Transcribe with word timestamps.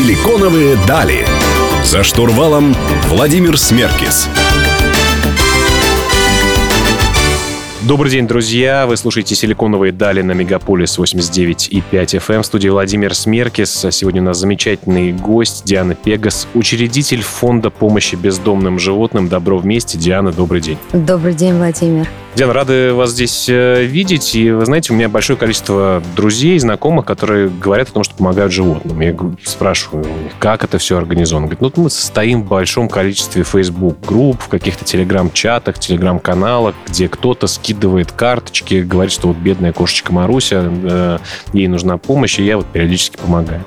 Силиконовые 0.00 0.78
дали. 0.88 1.26
За 1.84 2.02
штурвалом 2.02 2.74
Владимир 3.08 3.58
Смеркис. 3.58 4.30
Добрый 7.82 8.10
день, 8.10 8.26
друзья. 8.26 8.86
Вы 8.86 8.96
слушаете 8.96 9.34
«Силиконовые 9.34 9.92
дали» 9.92 10.22
на 10.22 10.32
Мегаполис 10.32 10.98
89,5 10.98 11.82
FM. 11.92 12.40
В 12.40 12.46
студии 12.46 12.70
Владимир 12.70 13.14
Смеркис. 13.14 13.86
Сегодня 13.90 14.22
у 14.22 14.24
нас 14.24 14.38
замечательный 14.38 15.12
гость 15.12 15.66
Диана 15.66 15.94
Пегас, 15.94 16.48
учредитель 16.54 17.20
фонда 17.20 17.68
помощи 17.68 18.14
бездомным 18.14 18.78
животным 18.78 19.28
«Добро 19.28 19.58
вместе». 19.58 19.98
Диана, 19.98 20.32
добрый 20.32 20.62
день. 20.62 20.78
Добрый 20.94 21.34
день, 21.34 21.58
Владимир. 21.58 22.08
Диана, 22.36 22.52
рады 22.52 22.94
вас 22.94 23.10
здесь 23.10 23.48
э, 23.48 23.82
видеть. 23.84 24.36
И 24.36 24.52
вы 24.52 24.64
знаете, 24.64 24.92
у 24.92 24.96
меня 24.96 25.08
большое 25.08 25.36
количество 25.36 26.00
друзей, 26.14 26.56
знакомых, 26.60 27.04
которые 27.04 27.48
говорят 27.48 27.88
о 27.88 27.92
том, 27.92 28.04
что 28.04 28.14
помогают 28.14 28.52
животным. 28.52 29.00
Я 29.00 29.16
спрашиваю 29.44 30.04
у 30.04 30.22
них, 30.22 30.32
как 30.38 30.62
это 30.62 30.78
все 30.78 30.96
организовано. 30.96 31.48
Говорят, 31.48 31.76
ну, 31.76 31.84
мы 31.84 31.90
состоим 31.90 32.44
в 32.44 32.46
большом 32.46 32.88
количестве 32.88 33.42
Facebook-групп, 33.42 34.42
в 34.42 34.48
каких-то 34.48 34.84
телеграм-чатах, 34.84 35.80
телеграм-каналах, 35.80 36.76
где 36.86 37.08
кто-то 37.08 37.48
скидывает 37.48 38.12
карточки, 38.12 38.82
говорит, 38.82 39.12
что 39.12 39.28
вот 39.28 39.36
бедная 39.36 39.72
кошечка 39.72 40.12
Маруся, 40.12 40.70
э, 40.70 41.18
ей 41.52 41.66
нужна 41.66 41.98
помощь, 41.98 42.38
и 42.38 42.44
я 42.44 42.58
вот 42.58 42.66
периодически 42.66 43.16
помогаю. 43.16 43.64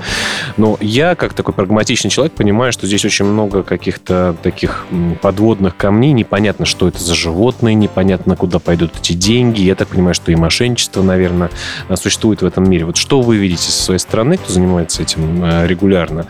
Но 0.56 0.78
я, 0.80 1.16
как 1.16 1.34
такой 1.34 1.54
прагматичный 1.54 2.10
человек, 2.10 2.34
понимаю, 2.34 2.72
что 2.72 2.88
здесь 2.88 3.04
очень 3.04 3.26
много 3.26 3.62
каких-то 3.62 4.38
таких 4.42 4.86
подводных 5.22 5.76
камней. 5.76 6.14
Непонятно, 6.14 6.66
что 6.66 6.88
это 6.88 7.04
за 7.04 7.14
животные, 7.14 7.76
непонятно, 7.76 8.38
куда 8.38 8.53
куда 8.54 8.60
пойдут 8.60 8.92
эти 9.00 9.14
деньги. 9.14 9.62
Я 9.62 9.74
так 9.74 9.88
понимаю, 9.88 10.14
что 10.14 10.32
и 10.32 10.36
мошенничество, 10.36 11.02
наверное, 11.02 11.50
существует 11.96 12.44
в 12.44 12.46
этом 12.46 12.70
мире. 12.70 12.86
Вот 12.86 12.98
что 12.98 13.22
вы 13.22 13.38
видите 13.38 13.72
со 13.72 13.82
своей 13.82 14.00
стороны, 14.00 14.38
кто 14.38 14.54
занимается 14.54 15.02
этим 15.02 15.44
э, 15.44 15.66
регулярно? 15.66 16.28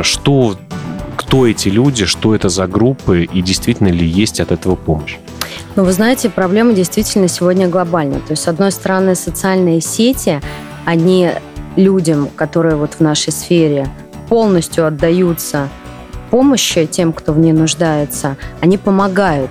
Что, 0.00 0.56
кто 1.16 1.46
эти 1.46 1.68
люди, 1.68 2.06
что 2.06 2.34
это 2.34 2.48
за 2.48 2.66
группы 2.66 3.24
и 3.24 3.42
действительно 3.42 3.88
ли 3.88 4.06
есть 4.06 4.40
от 4.40 4.52
этого 4.52 4.74
помощь? 4.74 5.16
Ну, 5.76 5.84
вы 5.84 5.92
знаете, 5.92 6.30
проблема 6.30 6.72
действительно 6.72 7.28
сегодня 7.28 7.68
глобальна. 7.68 8.20
То 8.20 8.30
есть, 8.30 8.42
с 8.42 8.48
одной 8.48 8.72
стороны, 8.72 9.14
социальные 9.14 9.82
сети, 9.82 10.40
они 10.86 11.30
людям, 11.76 12.30
которые 12.36 12.76
вот 12.76 12.94
в 12.94 13.00
нашей 13.00 13.32
сфере 13.32 13.86
полностью 14.30 14.86
отдаются 14.86 15.68
помощи 16.30 16.86
тем, 16.86 17.12
кто 17.12 17.34
в 17.34 17.38
ней 17.38 17.52
нуждается, 17.52 18.38
они 18.62 18.78
помогают 18.78 19.50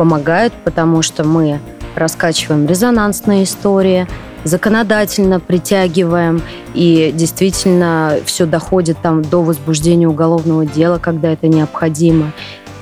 помогают, 0.00 0.54
потому 0.64 1.02
что 1.02 1.24
мы 1.24 1.60
раскачиваем 1.94 2.66
резонансные 2.66 3.44
истории, 3.44 4.06
законодательно 4.44 5.40
притягиваем, 5.40 6.40
и 6.72 7.12
действительно 7.14 8.14
все 8.24 8.46
доходит 8.46 8.96
там 9.02 9.20
до 9.20 9.42
возбуждения 9.42 10.08
уголовного 10.08 10.64
дела, 10.64 10.96
когда 10.96 11.30
это 11.30 11.48
необходимо. 11.48 12.32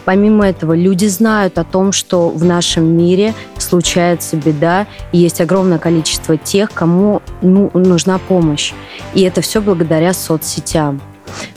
Помимо 0.05 0.47
этого, 0.47 0.75
люди 0.77 1.07
знают 1.07 1.59
о 1.59 1.65
том, 1.65 1.91
что 1.91 2.29
в 2.29 2.45
нашем 2.45 2.85
мире 2.97 3.35
случается 3.59 4.37
беда, 4.37 4.87
и 5.11 5.19
есть 5.19 5.41
огромное 5.41 5.79
количество 5.79 6.37
тех, 6.37 6.71
кому 6.73 7.21
ну, 7.43 7.69
нужна 7.75 8.19
помощь. 8.19 8.75
И 9.15 9.23
это 9.23 9.41
все 9.41 9.61
благодаря 9.61 10.13
соцсетям. 10.13 11.01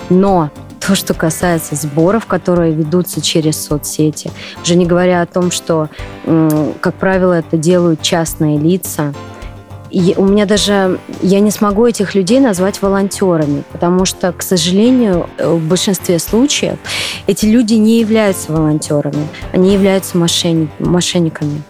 Но 0.09 0.49
то, 0.85 0.95
что 0.95 1.13
касается 1.13 1.75
сборов, 1.75 2.25
которые 2.25 2.73
ведутся 2.73 3.21
через 3.21 3.63
соцсети. 3.63 4.31
Уже 4.63 4.75
не 4.75 4.85
говоря 4.85 5.21
о 5.21 5.25
том, 5.25 5.51
что, 5.51 5.89
как 6.25 6.95
правило, 6.95 7.33
это 7.33 7.55
делают 7.55 8.01
частные 8.01 8.57
лица. 8.57 9.13
И 9.91 10.15
у 10.17 10.25
меня 10.25 10.45
даже, 10.45 10.99
я 11.21 11.41
не 11.41 11.51
смогу 11.51 11.85
этих 11.85 12.15
людей 12.15 12.39
назвать 12.39 12.81
волонтерами, 12.81 13.63
потому 13.73 14.05
что, 14.05 14.31
к 14.31 14.41
сожалению, 14.41 15.29
в 15.37 15.59
большинстве 15.67 16.17
случаев 16.17 16.77
эти 17.27 17.45
люди 17.45 17.73
не 17.73 17.99
являются 17.99 18.53
волонтерами, 18.53 19.27
они 19.51 19.73
являются 19.73 20.17
мошенниками. 20.17 21.61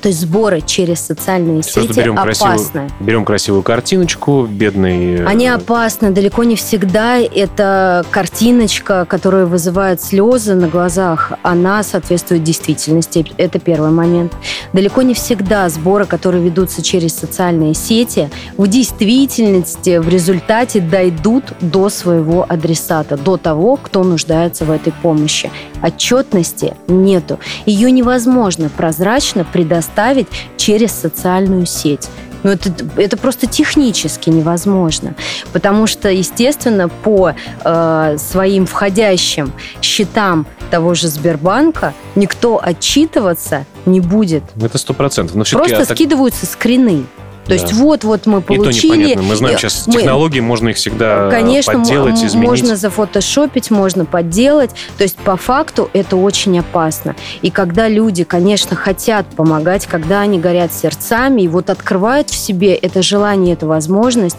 То 0.00 0.08
есть 0.08 0.20
сборы 0.20 0.60
через 0.60 1.00
социальные 1.00 1.62
Просто 1.62 1.82
сети 1.82 2.00
берем 2.00 2.18
опасны. 2.18 2.46
Красивую, 2.46 2.90
берем 3.00 3.24
красивую 3.24 3.62
картиночку, 3.62 4.46
бедный... 4.46 5.16
Э, 5.16 5.24
Они 5.26 5.48
опасны. 5.48 6.10
Далеко 6.10 6.44
не 6.44 6.54
всегда 6.56 7.18
эта 7.18 8.04
картиночка, 8.10 9.04
которая 9.04 9.46
вызывает 9.46 10.00
слезы 10.00 10.54
на 10.54 10.68
глазах, 10.68 11.32
она 11.42 11.82
соответствует 11.82 12.44
действительности. 12.44 13.26
Это 13.36 13.58
первый 13.58 13.90
момент. 13.90 14.32
Далеко 14.72 15.02
не 15.02 15.14
всегда 15.14 15.68
сборы, 15.68 16.04
которые 16.04 16.44
ведутся 16.44 16.82
через 16.82 17.14
социальные 17.16 17.74
сети, 17.74 18.30
в 18.56 18.66
действительности, 18.68 19.98
в 19.98 20.08
результате 20.08 20.80
дойдут 20.80 21.44
до 21.60 21.88
своего 21.88 22.46
адресата, 22.48 23.16
до 23.16 23.36
того, 23.36 23.76
кто 23.76 24.04
нуждается 24.04 24.64
в 24.64 24.70
этой 24.70 24.92
помощи. 24.92 25.50
Отчетности 25.82 26.74
нету. 26.86 27.38
Ее 27.66 27.90
невозможно 27.90 28.68
прозрачно 28.68 29.44
предоставить 29.44 29.78
доставить 29.78 30.28
через 30.56 30.92
социальную 30.92 31.66
сеть. 31.66 32.08
Но 32.44 32.52
это, 32.52 32.70
это 32.96 33.16
просто 33.16 33.46
технически 33.46 34.30
невозможно. 34.30 35.14
Потому 35.52 35.88
что, 35.88 36.08
естественно, 36.08 36.88
по 36.88 37.34
э, 37.64 38.16
своим 38.18 38.64
входящим 38.66 39.52
счетам 39.82 40.46
того 40.70 40.94
же 40.94 41.08
Сбербанка 41.08 41.94
никто 42.14 42.60
отчитываться 42.62 43.66
не 43.86 44.00
будет. 44.00 44.44
Это 44.60 44.78
сто 44.78 44.94
процентов. 44.94 45.34
Просто 45.50 45.84
так... 45.84 45.96
скидываются 45.96 46.46
скрины. 46.46 47.06
То 47.48 47.54
да. 47.56 47.62
есть 47.62 47.72
вот-вот 47.72 48.26
мы 48.26 48.42
получили... 48.42 48.76
И 48.76 48.80
то 48.80 48.96
непонятно. 48.96 49.22
Мы 49.22 49.36
знаем 49.36 49.58
сейчас 49.58 49.86
мы... 49.86 49.94
технологии, 49.94 50.40
можно 50.40 50.68
их 50.68 50.76
всегда 50.76 51.30
Конечно, 51.30 51.72
подделать, 51.72 52.22
изменить. 52.22 52.48
можно 52.48 52.76
зафотошопить, 52.76 53.70
можно 53.70 54.04
подделать. 54.04 54.70
То 54.98 55.04
есть 55.04 55.16
по 55.16 55.36
факту 55.36 55.88
это 55.94 56.16
очень 56.16 56.58
опасно. 56.58 57.16
И 57.40 57.50
когда 57.50 57.88
люди, 57.88 58.24
конечно, 58.24 58.76
хотят 58.76 59.26
помогать, 59.28 59.86
когда 59.86 60.20
они 60.20 60.38
горят 60.38 60.74
сердцами 60.74 61.42
и 61.42 61.48
вот 61.48 61.70
открывают 61.70 62.28
в 62.28 62.34
себе 62.34 62.74
это 62.74 63.00
желание, 63.00 63.54
эту 63.54 63.66
возможность, 63.66 64.36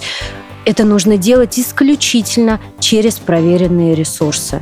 это 0.65 0.83
нужно 0.83 1.17
делать 1.17 1.57
исключительно 1.59 2.59
через 2.79 3.15
проверенные 3.15 3.95
ресурсы. 3.95 4.61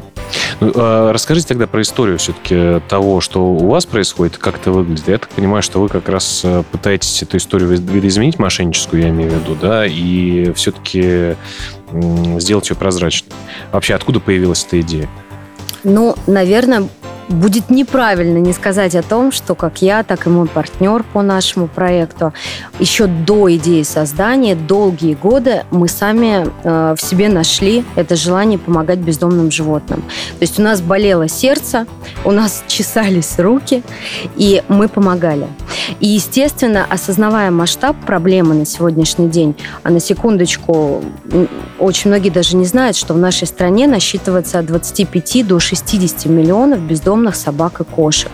Ну, 0.59 0.71
а 0.75 1.13
расскажите 1.13 1.47
тогда 1.47 1.67
про 1.67 1.81
историю 1.81 2.17
все-таки 2.17 2.81
того, 2.87 3.21
что 3.21 3.45
у 3.45 3.67
вас 3.67 3.85
происходит, 3.85 4.37
как 4.37 4.55
это 4.55 4.71
выглядит. 4.71 5.07
Я 5.07 5.17
так 5.17 5.29
понимаю, 5.29 5.61
что 5.61 5.79
вы 5.79 5.89
как 5.89 6.09
раз 6.09 6.41
э, 6.43 6.63
пытаетесь 6.71 7.21
эту 7.23 7.37
историю 7.37 7.69
видоизменить, 7.69 8.39
мошенническую, 8.39 9.03
я 9.03 9.09
имею 9.09 9.31
в 9.31 9.33
виду, 9.35 9.57
да, 9.59 9.85
и 9.85 10.51
все-таки 10.53 11.35
сделать 12.39 12.69
ее 12.69 12.75
прозрачной. 12.75 13.31
Вообще, 13.71 13.93
откуда 13.93 14.19
появилась 14.19 14.65
эта 14.65 14.81
идея? 14.81 15.07
Ну, 15.83 16.15
наверное, 16.25 16.89
будет 17.29 17.69
неправильно 17.69 18.37
не 18.37 18.53
сказать 18.53 18.95
о 18.95 19.03
том, 19.03 19.31
что 19.31 19.55
как 19.55 19.81
я, 19.81 20.03
так 20.03 20.27
и 20.27 20.29
мой 20.29 20.47
партнер 20.47 21.03
по 21.03 21.21
нашему 21.21 21.67
проекту, 21.67 22.33
еще 22.79 23.07
до 23.07 23.53
идеи 23.55 23.83
создания, 23.83 24.55
долгие 24.55 25.13
годы 25.13 25.63
мы 25.71 25.87
сами 25.87 26.47
э, 26.63 26.95
в 26.97 27.01
себе 27.01 27.29
нашли 27.29 27.83
это 27.95 28.15
желание 28.15 28.59
помогать 28.59 28.99
бездомным 28.99 29.51
животным. 29.51 30.01
То 30.01 30.41
есть 30.41 30.59
у 30.59 30.61
нас 30.61 30.81
болело 30.81 31.27
сердце, 31.27 31.85
у 32.23 32.31
нас 32.31 32.63
чесались 32.67 33.37
руки, 33.39 33.83
и 34.35 34.63
мы 34.67 34.87
помогали. 34.87 35.47
И, 35.99 36.07
естественно, 36.07 36.85
осознавая 36.89 37.51
масштаб 37.51 37.95
проблемы 38.05 38.55
на 38.55 38.65
сегодняшний 38.65 39.29
день, 39.29 39.55
а 39.83 39.89
на 39.89 39.99
секундочку, 39.99 41.03
очень 41.79 42.09
многие 42.09 42.29
даже 42.29 42.55
не 42.55 42.65
знают, 42.65 42.95
что 42.95 43.13
в 43.13 43.17
нашей 43.17 43.47
стране 43.47 43.87
насчитывается 43.87 44.59
от 44.59 44.65
25 44.65 45.47
до 45.47 45.59
60 45.59 46.25
миллионов 46.25 46.81
бездомных 46.81 47.35
собак 47.35 47.81
и 47.81 47.83
кошек. 47.83 48.31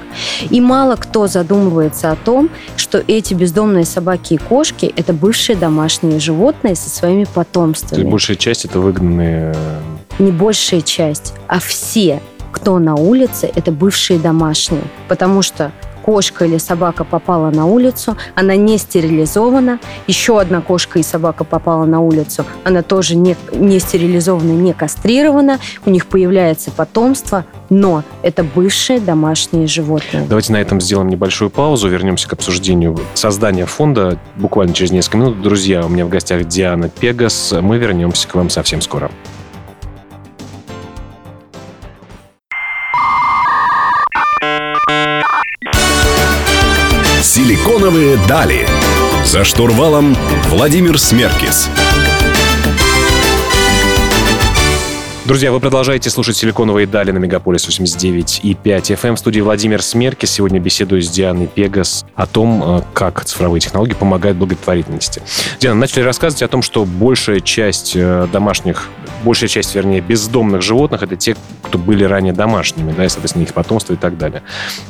И 0.49 0.61
мало 0.61 0.95
кто 0.95 1.27
задумывается 1.27 2.11
о 2.11 2.15
том, 2.15 2.49
что 2.75 3.03
эти 3.07 3.33
бездомные 3.33 3.85
собаки 3.85 4.35
и 4.35 4.37
кошки– 4.37 4.91
это 4.95 5.13
бывшие 5.13 5.55
домашние 5.55 6.19
животные 6.19 6.75
со 6.75 6.89
своими 6.89 7.25
потомствами. 7.25 7.95
То 7.95 8.01
есть 8.01 8.11
большая 8.11 8.37
часть– 8.37 8.65
это 8.65 8.79
выгнанные... 8.79 9.55
Не 10.19 10.31
большая 10.31 10.81
часть, 10.81 11.33
а 11.47 11.59
все 11.59 12.21
кто 12.53 12.77
на 12.77 12.95
улице, 12.95 13.51
это 13.53 13.71
бывшие 13.71 14.19
домашние. 14.19 14.83
Потому 15.07 15.41
что 15.41 15.71
кошка 16.03 16.45
или 16.45 16.57
собака 16.57 17.03
попала 17.03 17.49
на 17.49 17.65
улицу, 17.65 18.17
она 18.35 18.55
не 18.55 18.77
стерилизована, 18.77 19.79
еще 20.07 20.39
одна 20.39 20.61
кошка 20.61 20.99
и 20.99 21.03
собака 21.03 21.43
попала 21.43 21.85
на 21.85 22.01
улицу, 22.01 22.45
она 22.63 22.81
тоже 22.81 23.15
не, 23.15 23.35
не 23.53 23.79
стерилизована, 23.79 24.51
не 24.51 24.73
кастрирована, 24.73 25.59
у 25.85 25.89
них 25.89 26.07
появляется 26.07 26.71
потомство, 26.71 27.45
но 27.69 28.03
это 28.21 28.43
бывшие 28.43 28.99
домашние 28.99 29.67
животные. 29.67 30.25
Давайте 30.27 30.53
на 30.53 30.61
этом 30.61 30.81
сделаем 30.81 31.09
небольшую 31.09 31.49
паузу, 31.49 31.87
вернемся 31.87 32.27
к 32.27 32.33
обсуждению 32.33 32.99
создания 33.13 33.65
фонда 33.65 34.19
буквально 34.35 34.73
через 34.73 34.91
несколько 34.91 35.17
минут. 35.17 35.41
Друзья, 35.41 35.85
у 35.85 35.89
меня 35.89 36.05
в 36.05 36.09
гостях 36.09 36.45
Диана 36.45 36.89
Пегас, 36.89 37.53
мы 37.59 37.77
вернемся 37.77 38.27
к 38.27 38.35
вам 38.35 38.49
совсем 38.49 38.81
скоро. 38.81 39.09
«Силиконовые 47.63 48.17
дали». 48.27 48.67
За 49.23 49.45
штурвалом 49.45 50.17
Владимир 50.49 50.99
Смеркис. 50.99 51.69
Друзья, 55.23 55.53
вы 55.53 55.61
продолжаете 55.61 56.09
слушать 56.09 56.35
«Силиконовые 56.35 56.85
дали» 56.85 57.11
на 57.11 57.19
Мегаполис 57.19 57.65
89 57.65 58.41
и 58.43 58.53
5 58.53 58.91
FM. 58.91 59.15
В 59.15 59.19
студии 59.19 59.39
Владимир 59.39 59.81
Смерки. 59.81 60.25
Сегодня 60.25 60.59
беседую 60.59 61.01
с 61.01 61.09
Дианой 61.09 61.47
Пегас 61.47 62.05
о 62.15 62.27
том, 62.27 62.79
э, 62.79 62.81
как 62.93 63.23
цифровые 63.23 63.61
технологии 63.61 63.93
помогают 63.93 64.37
благотворительности. 64.37 65.21
Диана, 65.61 65.79
начали 65.79 66.03
рассказывать 66.03 66.43
о 66.43 66.49
том, 66.49 66.61
что 66.61 66.83
большая 66.83 67.39
часть 67.39 67.93
э, 67.95 68.27
домашних, 68.33 68.89
большая 69.23 69.49
часть, 69.49 69.73
вернее, 69.75 70.01
бездомных 70.01 70.61
животных— 70.61 71.01
это 71.03 71.15
те, 71.15 71.35
кто 71.61 71.77
были 71.77 72.03
ранее 72.03 72.33
домашними, 72.33 72.91
да, 72.91 73.05
и, 73.05 73.09
соответственно, 73.09 73.43
их 73.43 73.53
потомство 73.53 73.93
и 73.93 73.97
так 73.97 74.17
далее. 74.17 74.43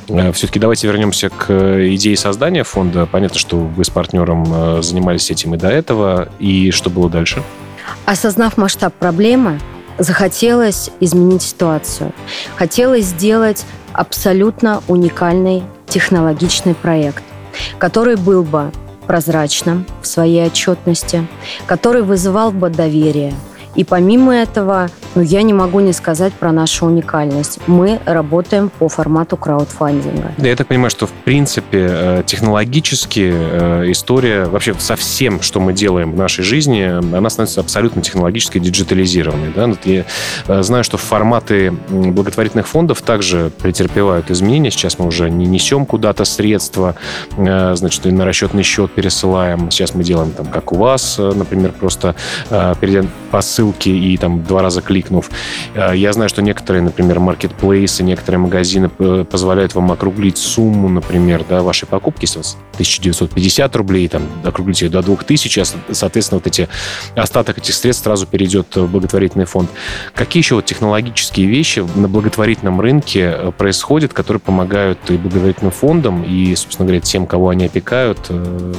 Э, 0.09 0.31
Все-таки 0.31 0.59
давайте 0.59 0.88
вернемся 0.88 1.30
к 1.30 1.51
идее 1.94 2.18
создания 2.18 2.63
фонда. 2.63 3.06
Понятно, 3.06 3.39
что 3.39 3.57
вы 3.57 3.83
с 3.83 3.89
партнером 3.89 4.81
занимались 4.83 5.30
этим 5.31 5.53
и 5.56 5.57
до 5.57 5.69
этого. 5.69 6.30
И 6.39 6.71
что 6.71 6.89
было 6.89 7.09
дальше? 7.09 7.44
Осознав 8.06 8.57
масштаб 8.57 8.94
проблемы, 8.94 9.59
захотелось 9.97 10.89
изменить 11.00 11.41
ситуацию. 11.41 12.13
Хотелось 12.56 13.06
сделать 13.06 13.65
абсолютно 13.94 14.81
уникальный 14.88 15.63
технологичный 15.88 16.74
проект, 16.74 17.24
который 17.77 18.15
был 18.15 18.44
бы 18.44 18.71
прозрачным 19.06 19.86
в 20.01 20.07
своей 20.07 20.45
отчетности, 20.45 21.27
который 21.65 22.01
вызывал 22.01 22.51
бы 22.51 22.69
доверие. 22.69 23.33
И 23.75 23.84
помимо 23.84 24.36
этого 24.36 24.90
но 25.16 25.22
я 25.22 25.44
не 25.44 25.54
могу 25.54 25.80
не 25.80 25.94
сказать 25.94 26.34
про 26.34 26.52
нашу 26.52 26.88
уникальность. 26.88 27.60
Мы 27.68 28.00
работаем 28.06 28.70
по 28.70 28.90
формату 28.90 29.38
краудфандинга. 29.38 30.34
Да, 30.38 30.48
я 30.48 30.56
так 30.56 30.68
понимаю, 30.68 30.90
что 30.90 31.08
в 31.08 31.12
принципе 31.12 31.88
э, 31.90 32.24
технологически 32.25 33.31
э, 33.34 33.92
история 33.92 34.46
вообще 34.46 34.74
со 34.80 34.96
всем, 34.96 35.42
что 35.42 35.60
мы 35.60 35.74
делаем 35.74 36.14
в 36.14 36.18
нашей 36.18 36.44
жизни, 36.44 36.81
она 36.81 37.30
становится 37.30 37.62
абсолютно 37.62 38.02
технологически 38.02 38.60
диджитализированной. 38.60 39.52
Да? 39.56 39.70
Я 39.84 40.06
э, 40.48 40.64
знаю, 40.64 40.84
что 40.84 40.98
форматы 40.98 41.72
благотворительных 41.90 42.68
фондов 42.68 43.02
также 43.02 43.52
претерпевают 43.62 44.31
изменения. 44.31 44.72
Сейчас 44.72 44.98
мы 44.98 45.06
уже 45.06 45.30
не 45.30 45.46
несем 45.46 45.86
куда-то 45.86 46.25
средства, 46.25 46.96
значит, 47.38 48.06
на 48.06 48.25
расчетный 48.25 48.64
счет 48.64 48.92
пересылаем. 48.92 49.70
Сейчас 49.70 49.94
мы 49.94 50.04
делаем 50.04 50.31
там, 50.31 50.48
как 50.48 50.72
у 50.72 50.75
вас, 50.75 51.18
например, 51.18 51.72
просто 51.72 52.16
перейдем 52.50 53.10
по 53.31 53.42
ссылке 53.63 53.92
и 53.92 54.18
там 54.18 54.44
два 54.44 54.62
раза 54.62 54.81
клик 54.81 55.04
кликнув. 55.04 55.30
Э, 55.75 55.95
я 55.95 56.13
знаю, 56.13 56.30
что 56.30 56.42
некоторые, 56.42 56.81
например, 56.81 57.19
маркетплейсы, 57.19 58.04
некоторые 58.04 58.39
магазины 58.39 58.89
позволяют 58.89 59.75
вам 59.75 59.92
округлить 59.92 60.38
сумму, 60.38 60.89
например, 60.89 61.44
да, 61.50 61.62
вашей 61.62 61.88
покупки, 61.88 62.25
если 62.25 62.39
у 62.39 62.42
вас 62.42 62.57
1950 62.74 63.75
рублей, 63.75 64.07
там, 64.07 64.24
округлите 64.44 64.89
до 64.89 65.01
2000, 65.01 65.60
а, 65.60 65.94
соответственно, 65.94 66.39
вот 66.39 66.48
эти 66.48 66.68
остаток 67.15 67.57
этих 67.57 67.74
средств 67.74 68.04
сразу 68.04 68.25
перейдет 68.27 68.75
в 68.75 68.88
благотворительный 68.88 69.45
фонд. 69.45 69.69
Какие 70.13 70.42
еще 70.42 70.56
вот 70.56 70.65
технологические 70.65 71.48
вещи 71.48 71.86
на 71.95 72.07
благотворительном 72.07 72.81
рынке 72.81 73.33
э, 73.36 73.51
происходят, 73.57 74.13
которые 74.13 74.42
помогают 74.42 75.00
и 75.10 75.18
благотворительным 75.18 75.71
фондам, 75.71 76.24
и, 76.24 76.56
собственно 76.56 76.88
говоря, 76.88 77.01
тем, 77.01 77.25
кого 77.25 77.50
они 77.50 77.65
опекают, 77.65 78.19
э, 78.30 78.74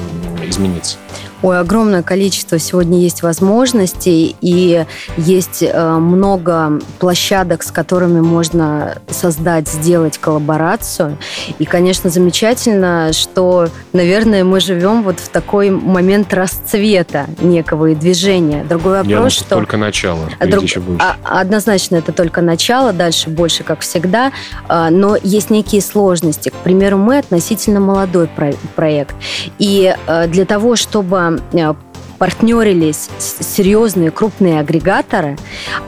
измениться? 0.49 0.97
Ой, 1.45 1.61
огромное 1.61 2.03
количество 2.03 2.59
сегодня 2.59 2.99
есть 3.01 3.23
возможностей, 3.23 4.35
и 4.41 4.74
есть 5.17 5.63
э, 5.63 5.97
много 5.97 6.81
площадок, 6.99 7.63
с 7.63 7.71
которыми 7.71 8.21
можно 8.21 8.99
создать, 9.09 9.69
сделать 9.69 10.19
коллаборацию. 10.19 11.19
И, 11.59 11.65
конечно, 11.65 12.11
замечательно, 12.11 13.13
что, 13.13 13.69
наверное, 13.93 14.45
мы 14.45 14.61
живем 14.61 15.03
вот 15.03 15.21
в 15.21 15.29
такой 15.29 15.71
момент 15.71 16.33
расцвета 16.35 17.27
некого 17.41 17.87
и 17.87 17.95
движения. 17.95 18.65
Другой 18.65 18.93
вопрос, 18.99 19.11
Я 19.11 19.17
думаю, 19.17 19.31
что... 19.31 19.55
только 19.57 19.77
начало, 19.77 20.29
Друг... 20.41 20.65
еще 20.65 20.81
больше. 20.81 21.05
А, 21.05 21.41
однозначно, 21.41 21.97
это 21.97 22.13
только 22.13 22.41
начало, 22.41 22.93
дальше 22.93 23.31
больше, 23.31 23.63
как 23.65 23.81
всегда. 23.81 24.33
А, 24.69 24.91
но 24.91 25.17
есть 25.23 25.51
некие 25.51 25.81
сложности. 25.81 26.49
К 26.49 26.57
примеру, 26.57 26.99
мы 26.99 27.19
относительно 27.19 27.81
молодой 27.81 28.29
проект. 28.77 29.15
И 29.59 29.95
э, 30.07 30.27
для 30.29 30.45
того, 30.45 30.77
чтобы 30.77 31.35
Э, 31.53 31.75
партнерились 32.19 33.09
серьезные 33.19 34.11
крупные 34.11 34.61
агрегаторы, 34.61 35.37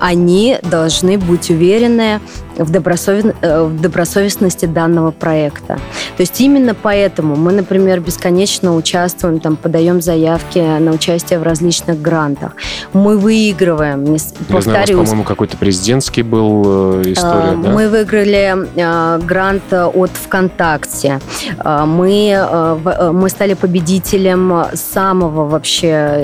они 0.01 0.59
должны 0.63 1.19
быть 1.19 1.51
уверены 1.51 2.21
в, 2.59 2.71
добросовен... 2.71 3.35
Э, 3.43 3.65
в 3.65 3.81
добросовестности 3.81 4.67
данного 4.67 5.11
проекта. 5.11 5.79
То 6.17 6.21
есть 6.21 6.41
именно 6.41 6.75
поэтому 6.75 7.37
мы, 7.37 7.53
например, 7.53 8.01
бесконечно 8.01 8.75
участвуем, 8.75 9.41
там, 9.41 9.57
подаем 9.57 10.01
заявки 10.01 10.59
на 10.59 10.93
участие 10.93 11.39
в 11.39 11.43
различных 11.43 12.01
грантах. 12.01 12.53
Мы 12.93 13.19
выигрываем. 13.19 14.05
Не... 14.05 14.19
Я 14.49 14.61
знаю, 14.61 14.85
у 14.95 14.99
вас, 14.99 15.09
по-моему, 15.09 15.25
какой-то 15.25 15.57
президентский 15.57 16.23
был 16.23 17.01
э, 17.01 17.13
история, 17.13 17.53
а, 17.53 17.57
да? 17.57 17.71
Мы 17.71 17.89
выиграли 17.89 18.55
а, 18.79 19.19
грант 19.19 19.73
от 19.73 20.11
ВКонтакте. 20.11 21.21
А, 21.59 21.87
мы, 21.87 22.35
а, 22.35 23.13
мы 23.13 23.29
стали 23.29 23.55
победителем 23.55 24.67
самого 24.75 25.49
вообще 25.49 26.16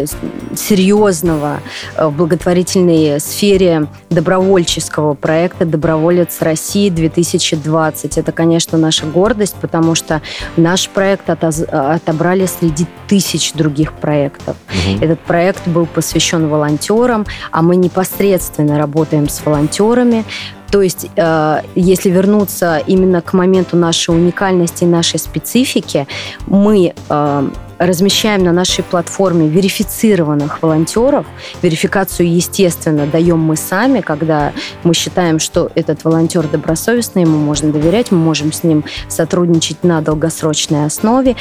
серьезного 0.56 1.60
в 1.96 2.10
благотворительной 2.10 3.20
сфере 3.20 3.86
добровольческого 4.10 5.14
проекта 5.14 5.64
«Доброволец 5.64 6.32
«Молодец 6.32 6.42
России 6.42 6.90
2020». 6.90 8.12
Это, 8.16 8.32
конечно, 8.32 8.78
наша 8.78 9.06
гордость, 9.06 9.56
потому 9.60 9.94
что 9.94 10.22
наш 10.56 10.88
проект 10.88 11.28
отобрали 11.28 12.46
среди 12.46 12.86
тысяч 13.08 13.52
других 13.52 13.92
проектов. 13.92 14.56
Угу. 14.68 15.04
Этот 15.04 15.20
проект 15.20 15.66
был 15.68 15.86
посвящен 15.86 16.48
волонтерам, 16.48 17.26
а 17.50 17.62
мы 17.62 17.76
непосредственно 17.76 18.78
работаем 18.78 19.28
с 19.28 19.44
волонтерами, 19.44 20.24
то 20.70 20.80
есть, 20.80 21.06
э, 21.16 21.60
если 21.74 22.08
вернуться 22.08 22.82
именно 22.86 23.20
к 23.20 23.34
моменту 23.34 23.76
нашей 23.76 24.14
уникальности, 24.14 24.84
нашей 24.84 25.18
специфики, 25.18 26.06
мы 26.46 26.94
э, 27.10 27.48
размещаем 27.86 28.44
на 28.44 28.52
нашей 28.52 28.84
платформе 28.84 29.48
верифицированных 29.48 30.62
волонтеров. 30.62 31.26
Верификацию, 31.62 32.32
естественно, 32.32 33.06
даем 33.06 33.38
мы 33.38 33.56
сами, 33.56 34.00
когда 34.00 34.52
мы 34.84 34.94
считаем, 34.94 35.38
что 35.38 35.70
этот 35.74 36.04
волонтер 36.04 36.46
добросовестный, 36.46 37.22
ему 37.22 37.38
можно 37.38 37.72
доверять, 37.72 38.10
мы 38.10 38.18
можем 38.18 38.52
с 38.52 38.62
ним 38.62 38.84
сотрудничать 39.08 39.84
на 39.84 40.00
долгосрочной 40.00 40.86
основе. 40.86 41.36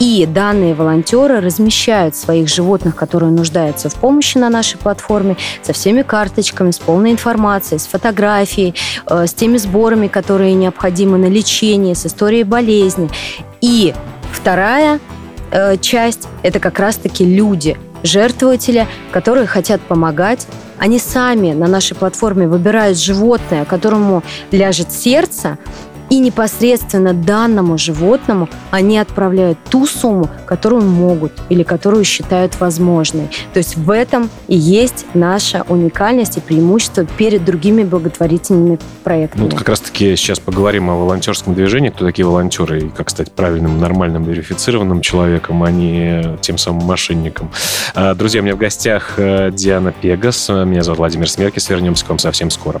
И 0.00 0.26
данные 0.26 0.74
волонтеры 0.74 1.40
размещают 1.40 2.16
своих 2.16 2.48
животных, 2.48 2.96
которые 2.96 3.30
нуждаются 3.30 3.88
в 3.88 3.94
помощи 3.94 4.38
на 4.38 4.50
нашей 4.50 4.78
платформе, 4.78 5.36
со 5.62 5.72
всеми 5.72 6.02
карточками, 6.02 6.70
с 6.70 6.78
полной 6.78 7.12
информацией, 7.12 7.78
с 7.78 7.86
фотографией, 7.86 8.74
э, 9.06 9.26
с 9.26 9.34
теми 9.34 9.56
сборами, 9.56 10.08
которые 10.08 10.54
необходимы 10.54 11.18
на 11.18 11.26
лечение, 11.26 11.94
с 11.94 12.06
историей 12.06 12.44
болезни. 12.44 13.08
И 13.60 13.94
вторая 14.32 15.00
э, 15.54 15.78
часть– 15.78 16.28
это 16.42 16.60
как 16.60 16.78
раз-таки 16.78 17.24
люди, 17.24 17.78
жертвователи, 18.02 18.86
которые 19.12 19.46
хотят 19.46 19.80
помогать. 19.80 20.46
Они 20.78 20.98
сами 20.98 21.52
на 21.52 21.66
нашей 21.66 21.96
платформе 21.96 22.46
выбирают 22.46 22.98
животное, 22.98 23.64
которому 23.64 24.22
ляжет 24.50 24.92
сердце, 24.92 25.56
и 26.10 26.18
непосредственно 26.18 27.12
данному 27.12 27.78
животному 27.78 28.48
они 28.70 28.98
отправляют 28.98 29.58
ту 29.70 29.86
сумму, 29.86 30.28
которую 30.46 30.82
могут 30.82 31.32
или 31.48 31.62
которую 31.62 32.04
считают 32.04 32.58
возможной. 32.60 33.28
То 33.52 33.58
есть 33.58 33.76
в 33.76 33.90
этом 33.90 34.30
и 34.48 34.56
есть 34.56 35.06
наша 35.14 35.64
уникальность 35.68 36.36
и 36.36 36.40
преимущество 36.40 37.04
перед 37.04 37.44
другими 37.44 37.82
благотворительными 37.82 38.78
проектами. 39.02 39.42
Ну, 39.42 39.48
вот 39.48 39.58
как 39.58 39.68
раз-таки 39.68 40.16
сейчас 40.16 40.38
поговорим 40.38 40.90
о 40.90 40.96
волонтерском 40.96 41.54
движении, 41.54 41.90
кто 41.90 42.04
такие 42.04 42.26
волонтеры 42.26 42.82
и 42.82 42.88
как 42.88 43.10
стать 43.10 43.32
правильным, 43.32 43.80
нормальным, 43.80 44.24
верифицированным 44.24 45.00
человеком, 45.00 45.62
а 45.62 45.70
не 45.70 46.36
тем 46.40 46.58
самым 46.58 46.84
мошенником. 46.86 47.50
А, 47.94 48.14
друзья, 48.14 48.40
у 48.40 48.44
меня 48.44 48.54
в 48.54 48.58
гостях 48.58 49.14
э, 49.16 49.50
Диана 49.52 49.92
Пегас. 49.92 50.48
Меня 50.48 50.82
зовут 50.82 50.98
Владимир 50.98 51.28
Смеркис. 51.28 51.68
Вернемся 51.68 52.04
к 52.04 52.08
вам 52.08 52.18
совсем 52.18 52.50
скоро. 52.50 52.80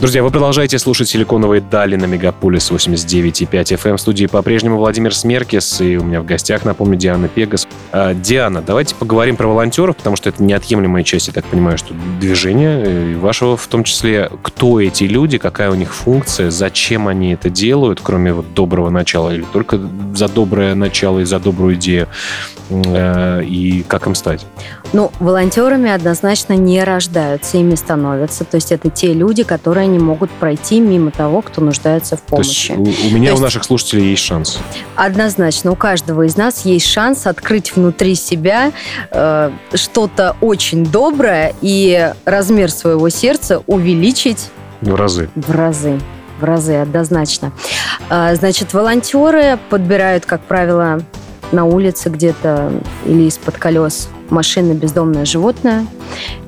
Друзья, 0.00 0.22
вы 0.22 0.30
продолжаете 0.30 0.78
слушать 0.78 1.10
«Силиконовые 1.10 1.60
дали» 1.60 1.94
на 1.94 2.06
Мегаполис 2.06 2.70
89,5 2.70 3.50
FM. 3.50 3.90
Эм. 3.90 3.96
В 3.98 4.00
студии 4.00 4.24
по-прежнему 4.24 4.78
Владимир 4.78 5.14
Смеркис, 5.14 5.82
и 5.82 5.98
у 5.98 6.04
меня 6.04 6.22
в 6.22 6.24
гостях, 6.24 6.64
напомню, 6.64 6.96
Диана 6.96 7.28
Пегас. 7.28 7.68
А, 7.92 8.14
Диана, 8.14 8.62
давайте 8.62 8.94
поговорим 8.94 9.36
про 9.36 9.46
волонтеров, 9.46 9.98
потому 9.98 10.16
что 10.16 10.30
это 10.30 10.42
неотъемлемая 10.42 11.04
часть, 11.04 11.26
я 11.26 11.34
так 11.34 11.44
понимаю, 11.44 11.76
что 11.76 11.92
движения, 12.18 12.82
э, 12.82 13.16
вашего 13.18 13.58
в 13.58 13.66
том 13.66 13.84
числе. 13.84 14.30
Кто 14.42 14.80
эти 14.80 15.04
люди, 15.04 15.36
какая 15.36 15.70
у 15.70 15.74
них 15.74 15.94
функция, 15.94 16.50
зачем 16.50 17.06
они 17.06 17.34
это 17.34 17.50
делают, 17.50 18.00
кроме 18.02 18.32
вот 18.32 18.54
доброго 18.54 18.88
начала, 18.88 19.28
или 19.34 19.44
только 19.52 19.78
за 20.14 20.28
доброе 20.28 20.74
начало 20.74 21.18
и 21.18 21.24
за 21.24 21.38
добрую 21.38 21.74
идею. 21.74 22.08
Э, 22.70 23.42
и 23.44 23.82
как 23.86 24.06
им 24.06 24.14
стать? 24.14 24.46
Ну, 24.92 25.10
волонтерами 25.20 25.90
однозначно 25.90 26.54
не 26.54 26.82
рождаются, 26.82 27.58
ими 27.58 27.74
становятся. 27.74 28.44
То 28.44 28.56
есть 28.56 28.72
это 28.72 28.90
те 28.90 29.12
люди, 29.12 29.42
которые 29.42 29.86
не 29.86 29.98
могут 29.98 30.30
пройти 30.30 30.80
мимо 30.80 31.10
того, 31.10 31.42
кто 31.42 31.60
нуждается 31.60 32.16
в 32.16 32.22
помощи. 32.22 32.74
То 32.74 32.80
есть 32.82 33.04
у, 33.04 33.08
у 33.08 33.10
меня, 33.10 33.28
То 33.28 33.34
у 33.34 33.36
есть- 33.36 33.42
наших 33.42 33.64
слушателей 33.64 34.10
есть 34.10 34.22
шанс. 34.22 34.58
Однозначно, 34.96 35.72
у 35.72 35.76
каждого 35.76 36.22
из 36.22 36.36
нас 36.36 36.64
есть 36.64 36.86
шанс 36.86 37.26
открыть 37.26 37.74
внутри 37.76 38.14
себя 38.14 38.72
э, 39.10 39.50
что-то 39.74 40.36
очень 40.40 40.84
доброе 40.84 41.54
и 41.60 42.12
размер 42.24 42.70
своего 42.70 43.08
сердца 43.08 43.62
увеличить 43.66 44.48
В 44.80 44.94
разы. 44.94 45.28
в 45.34 45.50
разы. 45.50 46.00
В 46.40 46.44
разы, 46.44 46.76
однозначно. 46.76 47.52
А, 48.08 48.34
Значит, 48.34 48.72
волонтеры 48.72 49.58
подбирают, 49.68 50.24
как 50.24 50.40
правило, 50.40 51.00
на 51.52 51.64
улице 51.64 52.08
где-то 52.08 52.72
или 53.06 53.22
из-под 53.28 53.56
колес 53.58 54.08
машины 54.30 54.72
бездомное 54.72 55.24
животное. 55.24 55.86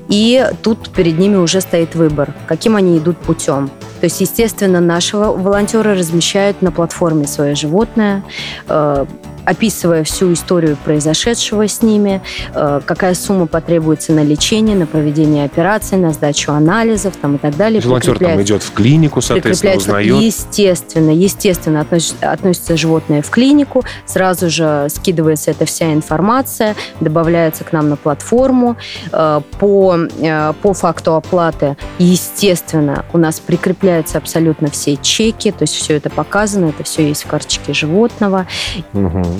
И 0.09 0.45
тут 0.61 0.89
перед 0.89 1.17
ними 1.17 1.37
уже 1.37 1.61
стоит 1.61 1.95
выбор, 1.95 2.33
каким 2.47 2.75
они 2.75 2.97
идут 2.97 3.17
путем. 3.17 3.69
То 3.99 4.05
есть, 4.05 4.19
естественно, 4.21 4.81
наши 4.81 5.15
во- 5.17 5.31
волонтеры 5.31 5.95
размещают 5.97 6.61
на 6.61 6.71
платформе 6.71 7.25
свое 7.25 7.55
животное, 7.55 8.23
э, 8.67 9.05
описывая 9.45 10.03
всю 10.03 10.33
историю 10.33 10.77
произошедшего 10.83 11.67
с 11.67 11.81
ними, 11.81 12.21
э, 12.53 12.81
какая 12.85 13.13
сумма 13.13 13.47
потребуется 13.47 14.11
на 14.13 14.23
лечение, 14.23 14.75
на 14.75 14.85
проведение 14.85 15.45
операций, 15.45 15.97
на 15.97 16.11
сдачу 16.11 16.51
анализов 16.51 17.15
там, 17.21 17.35
и 17.35 17.37
так 17.37 17.55
далее. 17.57 17.81
Волонтер 17.81 18.17
там 18.19 18.41
идет 18.41 18.63
в 18.63 18.71
клинику, 18.73 19.21
соответственно, 19.21 19.75
узнает. 19.75 20.21
Естественно, 20.21 21.09
естественно, 21.11 21.81
относ- 21.89 22.15
относится 22.21 22.77
животное 22.77 23.21
в 23.21 23.29
клинику, 23.29 23.83
сразу 24.05 24.49
же 24.49 24.87
скидывается 24.89 25.51
эта 25.51 25.65
вся 25.65 25.93
информация, 25.93 26.75
добавляется 26.99 27.63
к 27.63 27.71
нам 27.73 27.89
на 27.89 27.95
платформу. 27.97 28.77
Э, 29.11 29.41
По, 29.59 29.97
э, 30.19 30.53
по 30.61 30.73
факту 30.73 31.15
оплаты, 31.15 31.77
естественно, 31.99 33.05
у 33.13 33.17
нас 33.17 33.39
прикрепляются 33.39 34.17
абсолютно 34.17 34.69
все 34.69 34.97
чеки, 34.97 35.51
то 35.51 35.63
есть 35.63 35.73
все 35.75 35.95
это 35.95 36.09
показано, 36.09 36.67
это 36.67 36.83
все 36.83 37.07
есть 37.07 37.23
в 37.23 37.27
карточке 37.27 37.73
животного. 37.73 38.47
Мгм. 38.93 39.32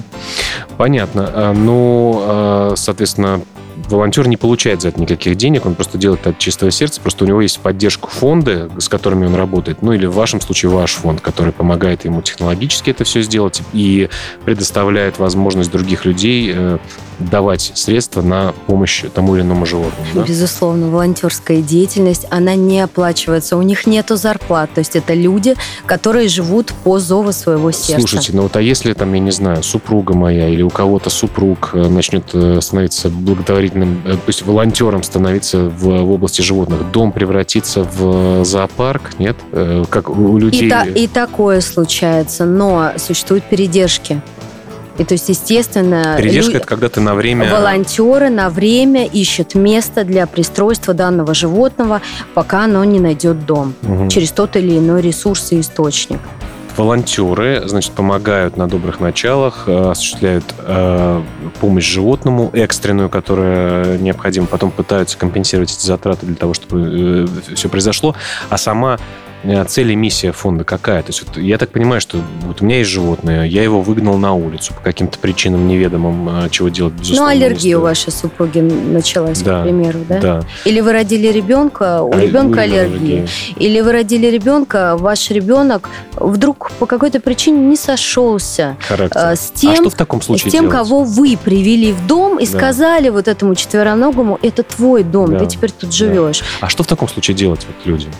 Понятно. 0.77 1.29
А, 1.33 1.53
Ну, 1.53 2.21
а, 2.23 2.73
соответственно, 2.75 3.41
волонтер 3.87 4.27
не 4.27 4.37
получает 4.37 4.81
за 4.81 4.89
это 4.89 4.99
никаких 4.99 5.35
денег, 5.35 5.65
он 5.65 5.75
просто 5.75 5.97
делает 5.97 6.21
это 6.21 6.31
от 6.31 6.39
чистого 6.39 6.71
сердца, 6.71 7.01
просто 7.01 7.25
у 7.25 7.27
него 7.27 7.41
есть 7.41 7.59
поддержка 7.59 8.07
фонда, 8.07 8.69
с 8.77 8.87
которыми 8.89 9.25
он 9.25 9.35
работает, 9.35 9.81
ну 9.81 9.93
или 9.93 10.05
в 10.05 10.13
вашем 10.13 10.41
случае 10.41 10.71
ваш 10.71 10.93
фонд, 10.93 11.21
который 11.21 11.53
помогает 11.53 12.05
ему 12.05 12.21
технологически 12.21 12.89
это 12.89 13.03
все 13.03 13.21
сделать 13.21 13.61
и 13.73 14.09
предоставляет 14.45 15.19
возможность 15.19 15.71
других 15.71 16.05
людей 16.05 16.51
э, 16.53 16.77
давать 17.19 17.71
средства 17.75 18.21
на 18.21 18.53
помощь 18.67 19.03
тому 19.13 19.35
или 19.35 19.43
иному 19.43 19.65
животному. 19.65 20.07
да? 20.13 20.23
Безусловно, 20.23 20.89
волонтерская 20.89 21.61
деятельность, 21.61 22.25
она 22.29 22.55
не 22.55 22.81
оплачивается, 22.81 23.57
у 23.57 23.61
них 23.61 23.85
нету 23.87 24.15
зарплат, 24.15 24.73
то 24.73 24.79
есть 24.79 24.95
это 24.95 25.13
люди, 25.13 25.55
которые 25.85 26.27
живут 26.27 26.73
по 26.83 26.99
зову 26.99 27.31
своего 27.31 27.71
сердца. 27.71 28.07
Слушайте, 28.07 28.33
ну 28.33 28.43
вот 28.43 28.55
а 28.55 28.61
если 28.61 28.93
там, 28.93 29.13
я 29.13 29.19
не 29.19 29.31
знаю, 29.31 29.63
супруга 29.63 30.13
моя 30.13 30.49
или 30.49 30.61
у 30.61 30.69
кого-то 30.69 31.09
супруг 31.09 31.71
э, 31.73 31.87
начнет 31.87 32.29
э, 32.33 32.59
становиться 32.61 33.09
благотворительным, 33.09 33.72
э, 34.05 34.11
то 34.13 34.19
есть 34.27 34.43
волонтером 34.45 35.03
становиться 35.03 35.59
в, 35.69 35.83
в 35.83 36.11
области 36.11 36.41
животных, 36.41 36.91
дом 36.91 37.11
превратится 37.11 37.83
в 37.83 38.43
зоопарк, 38.45 39.19
нет? 39.19 39.37
Э, 39.51 39.83
Как 39.89 40.09
у 40.09 40.37
людей... 40.37 40.67
И, 40.67 40.69
та- 40.69 40.85
и 40.85 41.07
такое 41.07 41.61
случается, 41.61 42.45
но 42.45 42.91
существуют 42.97 43.43
передержки. 43.45 44.21
И 44.99 45.03
то 45.05 45.15
есть, 45.15 45.27
естественно, 45.27 46.13
Передержка 46.17 46.51
лю- 46.51 46.57
это 46.59 46.67
когда 46.67 46.87
ты 46.87 47.01
на 47.01 47.15
время... 47.15 47.51
волонтеры 47.51 48.29
на 48.29 48.51
время 48.51 49.07
ищут 49.07 49.55
место 49.55 50.03
для 50.03 50.27
пристройства 50.27 50.93
данного 50.93 51.33
животного, 51.33 52.01
пока 52.35 52.65
оно 52.65 52.83
не 52.83 52.99
найдет 52.99 53.45
дом 53.47 53.73
Мгм. 53.81 54.09
через 54.09 54.31
тот 54.31 54.55
или 54.55 54.77
иной 54.77 55.01
ресурс 55.01 55.51
и 55.51 55.59
источник. 55.61 56.19
Волонтеры, 56.75 57.61
значит, 57.65 57.91
помогают 57.91 58.57
на 58.57 58.67
добрых 58.67 58.99
началах, 58.99 59.65
э, 59.67 59.91
осуществляют 59.91 60.43
э, 60.57 61.21
помощь 61.59 61.85
животному 61.85 62.49
экстренную, 62.53 63.09
которая 63.09 63.97
необходима, 63.99 64.47
потом 64.47 64.71
пытаются 64.71 65.17
компенсировать 65.17 65.71
эти 65.71 65.85
затраты 65.85 66.25
для 66.25 66.35
того, 66.35 66.53
чтобы 66.53 67.29
все 67.53 67.69
произошло, 67.69 68.15
а 68.49 68.57
сама 68.57 68.97
э, 68.97 68.99
цель 69.67 69.91
и 69.91 69.95
миссия 69.95 70.31
фонда 70.31 70.63
какая? 70.63 71.01
То 71.03 71.09
есть 71.09 71.23
вот 71.27 71.37
я 71.37 71.57
так 71.57 71.69
понимаю, 71.71 71.99
что 72.01 72.19
вот 72.45 72.61
у 72.61 72.65
меня 72.65 72.77
есть 72.77 72.89
животное, 72.89 73.45
я 73.45 73.63
его 73.63 73.81
выгнал 73.81 74.17
на 74.17 74.33
улицу 74.33 74.73
по 74.73 74.81
каким-то 74.81 75.19
причинам 75.19 75.67
неведомым, 75.67 76.45
э, 76.45 76.49
чего 76.49 76.69
делать, 76.69 76.93
Ну, 76.93 76.99
безусловно, 77.01 77.31
не 77.33 77.43
аллергия 77.43 77.77
у 77.77 77.81
вашей 77.81 78.11
супруги 78.11 78.59
началась, 78.59 79.41
Да, 79.41 79.59
к 79.61 79.63
примеру, 79.63 79.99
да? 80.07 80.19
Да. 80.19 80.43
Или 80.65 80.79
вы 80.81 80.93
родили 80.93 81.27
ребенка, 81.27 82.01
у 82.01 82.13
А, 82.13 82.19
ребенка 82.19 82.65
него 82.65 82.75
аллергия. 82.81 83.27
Или 83.57 83.81
вы 83.81 83.91
родили 83.91 84.27
ребенка, 84.27 84.95
ваш 84.97 85.29
ребенок 85.31 85.89
вдруг 86.15 86.71
по 86.79 86.85
какой-то 86.85 87.19
причине 87.19 87.59
не 87.67 87.75
сошелся 87.75 88.77
Характер. 88.87 89.19
э, 89.21 89.35
с 89.35 89.51
а 89.53 89.59
тем, 89.59 89.75
что 89.75 89.89
в 89.89 89.95
таком 89.95 90.21
случае 90.21 90.49
с 90.49 90.51
тем, 90.51 90.65
делать? 90.69 90.77
кого 90.77 91.03
вы 91.03 91.37
привели 91.41 91.91
в 91.91 92.05
дом 92.07 92.39
и 92.39 92.45
Да. 92.45 92.57
сказали 92.57 93.09
вот 93.09 93.27
этому 93.27 93.55
четвероногому, 93.55 94.39
это 94.41 94.63
твой 94.63 95.03
дом, 95.03 95.31
Да. 95.33 95.39
ты 95.39 95.45
теперь 95.47 95.71
тут 95.71 95.93
живешь. 95.93 96.43
А 96.61 96.69
что 96.69 96.83
в 96.83 96.87
таком 96.87 97.07
случае 97.07 97.35
делать 97.35 97.61
вот 97.67 97.85
людям? 97.85 98.11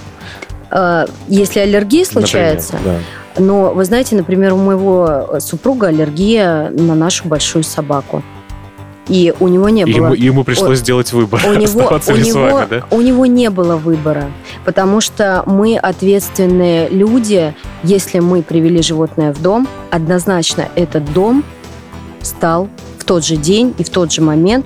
Э, 0.73 1.05
Если 1.27 1.59
аллергия 1.59 2.03
случается, 2.03 2.73
Например, 2.73 2.99
да. 3.35 3.43
но 3.43 3.73
вы 3.73 3.85
знаете, 3.85 4.15
например, 4.15 4.53
у 4.53 4.57
моего 4.57 5.39
супруга 5.39 5.87
аллергия 5.87 6.69
на 6.71 6.95
нашу 6.95 7.27
большую 7.27 7.63
собаку. 7.63 8.23
И 9.07 9.33
у 9.39 9.49
него 9.49 9.67
не 9.69 9.85
было... 9.85 9.93
Ему, 9.93 10.13
ему 10.13 10.43
пришлось 10.43 10.79
сделать 10.79 11.11
выбор, 11.11 11.41
у 11.45 11.53
него, 11.53 11.81
у, 11.81 12.15
него, 12.15 12.41
вами, 12.41 12.67
да? 12.69 12.83
у 12.89 13.01
него 13.01 13.25
не 13.25 13.49
было 13.49 13.75
выбора, 13.75 14.31
потому 14.65 15.01
что 15.01 15.43
мы 15.45 15.77
ответственные 15.77 16.87
люди. 16.89 17.53
Если 17.83 18.19
мы 18.19 18.41
привели 18.43 18.81
животное 18.81 19.33
в 19.33 19.41
дом, 19.41 19.67
однозначно 19.91 20.69
этот 20.75 21.11
дом 21.13 21.43
стал 22.21 22.69
в 22.97 23.03
тот 23.03 23.25
же 23.25 23.35
день 23.35 23.75
и 23.77 23.83
в 23.83 23.89
тот 23.89 24.11
же 24.11 24.21
момент 24.21 24.65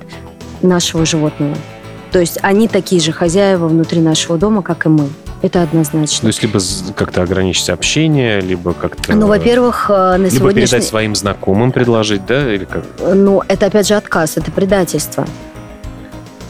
нашего 0.61 1.03
животного. 1.05 1.55
То 2.11 2.19
есть 2.19 2.37
они 2.43 2.67
такие 2.67 3.01
же 3.01 3.11
хозяева 3.11 3.67
внутри 3.67 4.01
нашего 4.01 4.37
дома, 4.37 4.61
как 4.61 4.85
и 4.85 4.89
мы. 4.89 5.09
Это 5.41 5.59
То 5.59 5.63
однозначно. 5.63 6.27
есть 6.27 6.41
либо 6.41 6.59
как-то 6.95 7.21
ограничить 7.21 7.69
общение, 7.69 8.41
либо 8.41 8.73
как-то... 8.73 9.13
Ну, 9.13 9.27
во-первых, 9.27 9.85
э, 9.89 9.93
на 9.93 10.15
Либо 10.17 10.29
сегодняшний... 10.31 10.61
передать 10.65 10.83
своим 10.83 11.15
знакомым, 11.15 11.71
предложить, 11.71 12.25
да, 12.25 12.53
или 12.53 12.65
как? 12.65 12.83
Ну, 13.13 13.43
это 13.47 13.67
опять 13.67 13.87
же 13.87 13.93
отказ, 13.93 14.37
это 14.37 14.51
предательство. 14.51 15.27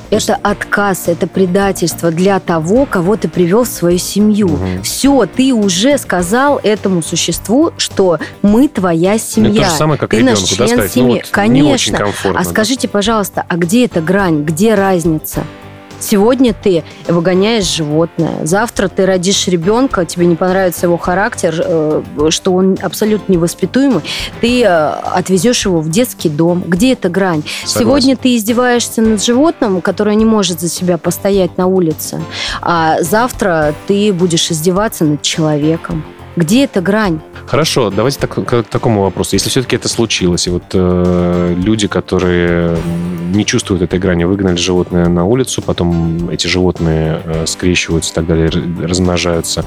Это 0.09 0.37
отказ, 0.41 1.09
это 1.09 1.27
предательство 1.27 2.11
для 2.11 2.39
того, 2.39 2.85
кого 2.85 3.17
ты 3.17 3.27
привел 3.27 3.65
в 3.65 3.67
свою 3.67 3.97
семью. 3.97 4.47
Мгм. 4.47 4.81
Все, 4.83 5.25
ты 5.25 5.53
уже 5.53 5.97
сказал 5.97 6.61
этому 6.63 7.01
существу, 7.01 7.71
что 7.77 8.17
мы 8.41 8.69
твоя 8.69 9.13
Ну, 9.13 9.19
семья. 9.19 9.63
то 9.65 9.69
же 9.69 9.75
самое, 9.75 9.99
как 9.99 10.09
Ты 10.11 10.19
ребенку, 10.19 10.39
наш 10.39 10.49
да, 10.51 10.55
член 10.55 10.67
сказать, 10.69 10.91
семьи. 10.93 11.07
ну, 11.09 11.13
вот 11.15 11.25
не 11.25 11.31
Конечно. 11.31 11.73
очень 11.73 11.93
комфортно. 11.95 12.39
а 12.39 12.43
да. 12.45 12.49
скажите, 12.49 12.87
пожалуйста, 12.87 13.43
а 13.49 13.57
где 13.57 13.83
эта 13.83 13.99
грань, 13.99 14.43
где 14.43 14.75
разница? 14.75 15.43
Сегодня 15.99 16.53
ты 16.53 16.83
выгоняешь 17.07 17.65
животное, 17.65 18.45
завтра 18.45 18.87
ты 18.87 19.05
родишь 19.05 19.47
ребенка, 19.47 20.05
тебе 20.05 20.25
не 20.25 20.35
понравится 20.35 20.85
его 20.85 20.97
характер, 20.97 21.61
э, 21.63 22.01
что 22.29 22.53
он 22.53 22.77
абсолютно 22.81 23.33
невоспитуемый, 23.33 24.01
ты 24.41 24.63
э, 24.63 24.67
отвезешь 24.67 25.65
его 25.65 25.81
в 25.81 25.89
детский 25.89 26.29
дом. 26.29 26.63
Где 26.65 26.93
эта 26.93 27.09
грань? 27.09 27.43
Согласен. 27.65 27.79
Сегодня 27.79 28.17
ты 28.17 28.35
издеваешься 28.35 29.01
над 29.01 29.23
животным, 29.23 29.81
которое 29.81 30.15
не 30.15 30.25
может 30.25 30.59
за 30.59 30.69
себя 30.69 30.97
постоять 30.97 31.57
на 31.57 31.67
улице, 31.67 32.21
а 32.61 33.01
завтра 33.01 33.73
ты 33.87 34.13
будешь 34.13 34.51
издеваться 34.51 35.05
над 35.05 35.21
человеком. 35.21 36.03
Где 36.37 36.65
эта 36.65 36.81
грань? 36.81 37.19
Хорошо, 37.47 37.89
давайте 37.89 38.19
так- 38.19 38.35
к, 38.35 38.63
к 38.63 38.63
такому 38.69 39.01
вопросу. 39.01 39.31
Если 39.33 39.49
все-таки 39.49 39.75
это 39.75 39.89
случилось, 39.89 40.45
и 40.45 40.51
вот 40.51 40.65
э, 40.71 41.55
люди, 41.57 41.87
которые 41.87 42.77
не 43.33 43.43
чувствуют 43.43 43.81
этой 43.81 43.97
грани, 43.97 44.23
выгнали 44.23 44.55
животное 44.55 45.07
на 45.07 45.25
улицу, 45.25 45.63
потом 45.63 46.29
эти 46.29 46.45
животные 46.45 47.21
э, 47.25 47.45
скрещиваются 47.47 48.11
и 48.11 48.15
так 48.15 48.27
далее, 48.27 48.51
размножаются. 48.83 49.65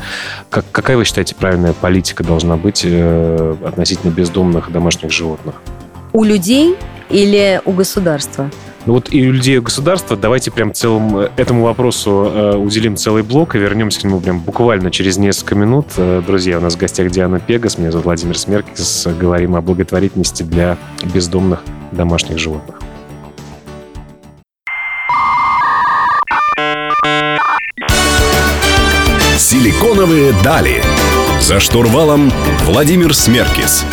Как, 0.49 0.65
какая 0.71 0.97
вы 0.97 1.05
считаете 1.05 1.35
правильная 1.35 1.73
политика 1.73 2.23
должна 2.23 2.57
быть 2.57 2.83
э, 2.85 3.57
относительно 3.65 4.13
бездомных 4.13 4.71
домашних 4.71 5.11
животных? 5.11 5.57
У 6.13 6.23
людей 6.23 6.77
или 7.09 7.61
у 7.65 7.73
государства? 7.73 8.49
Ну 8.87 8.95
вот 8.95 9.13
и 9.13 9.21
людей, 9.21 9.57
и 9.57 9.61
государства 9.61 10.17
давайте 10.17 10.51
прям 10.51 10.73
целым 10.73 11.19
э, 11.19 11.31
этому 11.37 11.65
вопросу 11.65 12.31
э, 12.33 12.57
уделим 12.57 12.97
целый 12.97 13.23
блок 13.23 13.55
и 13.55 13.59
вернемся 13.59 14.01
к 14.01 14.05
нему 14.05 14.21
прям 14.21 14.41
буквально 14.41 14.91
через 14.91 15.19
несколько 15.19 15.55
минут. 15.55 15.87
Э, 15.99 16.23
друзья, 16.27 16.59
у 16.59 16.61
нас 16.63 16.77
в 16.77 16.79
гостях 16.79 17.11
Диана 17.11 17.41
Пегас, 17.41 17.77
меня 17.77 17.91
зовут 17.91 18.07
Владимир 18.07 18.39
Смеркис. 18.39 19.07
Говорим 19.19 19.55
о 19.55 19.61
благотворительности 19.61 20.45
для 20.45 20.79
бездомных 21.13 21.63
домашних 21.93 22.39
животных. 22.39 22.81
Силиконовые 29.37 30.33
дали. 30.43 30.83
За 31.41 31.61
штурвалом 31.61 32.33
Владимир 32.65 33.15
Смеркис. 33.15 33.85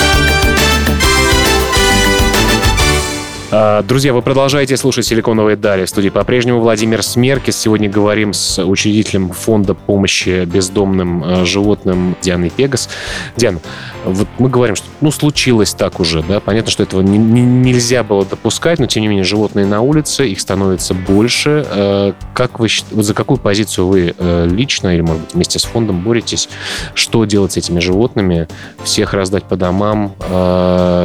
Друзья, 3.87 4.13
вы 4.13 4.21
продолжаете 4.21 4.77
слушать 4.77 5.05
«Силиконовые 5.07 5.55
дали». 5.55 5.85
В 5.85 5.89
студии 5.89 6.09
по-прежнему 6.09 6.59
Владимир 6.59 7.01
Смеркис. 7.01 7.57
Сегодня 7.57 7.89
говорим 7.89 8.33
с 8.33 8.63
учредителем 8.63 9.29
фонда 9.29 9.73
помощи 9.73 10.45
бездомным 10.45 11.23
э, 11.23 11.45
животным 11.45 12.15
Дианой 12.21 12.51
Пегас. 12.51 12.87
Диана, 13.35 13.59
вот 14.05 14.27
мы 14.37 14.49
говорим, 14.49 14.75
что 14.75 14.85
ну, 15.01 15.11
случилось 15.11 15.73
так 15.73 15.99
уже, 15.99 16.21
да, 16.23 16.39
понятно, 16.39 16.69
что 16.69 16.83
этого 16.83 17.01
не, 17.01 17.17
не, 17.17 17.41
нельзя 17.41 18.03
было 18.03 18.25
допускать, 18.25 18.79
но 18.79 18.85
тем 18.85 19.01
не 19.01 19.07
менее 19.07 19.23
животные 19.23 19.65
на 19.65 19.81
улице, 19.81 20.27
их 20.27 20.39
становится 20.39 20.93
больше. 20.93 21.65
Э, 21.69 22.13
как 22.33 22.59
вы, 22.59 22.67
вот 22.91 23.05
за 23.05 23.13
какую 23.13 23.39
позицию 23.39 23.87
вы 23.87 24.13
э, 24.15 24.47
лично 24.47 24.93
или, 24.93 25.01
может 25.01 25.23
быть, 25.23 25.33
вместе 25.33 25.57
с 25.57 25.63
фондом 25.63 26.01
боретесь? 26.01 26.47
Что 26.93 27.25
делать 27.25 27.53
с 27.53 27.57
этими 27.57 27.79
животными? 27.79 28.47
Всех 28.83 29.13
раздать 29.13 29.45
по 29.45 29.55
домам, 29.55 30.13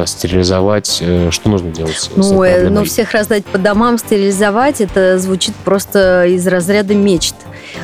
стерилизовать? 0.05 1.01
Что 1.31 1.49
нужно 1.49 1.71
делать? 1.71 2.11
Ну, 2.15 2.42
но 2.43 2.69
ну, 2.69 2.83
всех 2.85 3.11
раздать 3.11 3.45
по 3.45 3.57
домам, 3.57 3.97
стерилизовать, 3.97 4.81
это 4.81 5.17
звучит 5.19 5.55
просто 5.55 6.25
из 6.25 6.45
разряда 6.47 6.93
мечт. 6.95 7.35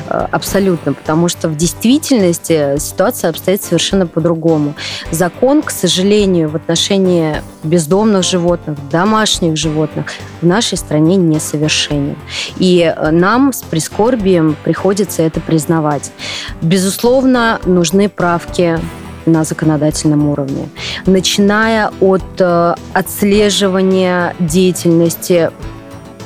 Э, 0.08 0.26
абсолютно, 0.30 0.92
потому 0.92 1.28
что 1.28 1.48
в 1.48 1.56
действительности 1.56 2.78
ситуация 2.78 3.30
обстоит 3.30 3.62
совершенно 3.62 4.06
по-другому. 4.06 4.74
Закон, 5.10 5.62
к 5.62 5.70
сожалению, 5.70 6.48
в 6.48 6.56
отношении 6.56 7.42
бездомных 7.62 8.24
животных, 8.24 8.78
домашних 8.90 9.56
животных 9.56 10.06
в 10.40 10.46
нашей 10.46 10.78
стране 10.78 11.16
несовершенен. 11.16 12.16
И 12.58 12.82
э, 12.82 13.10
нам 13.10 13.52
с 13.52 13.62
прискорбием 13.62 14.56
приходится 14.64 15.22
это 15.22 15.40
признавать. 15.40 16.12
Безусловно, 16.60 17.60
нужны 17.64 18.08
правки 18.08 18.78
на 19.26 19.44
законодательном 19.44 20.28
уровне, 20.28 20.68
начиная 21.06 21.90
от 22.00 22.22
э, 22.38 22.74
отслеживания 22.92 24.34
деятельности 24.38 25.50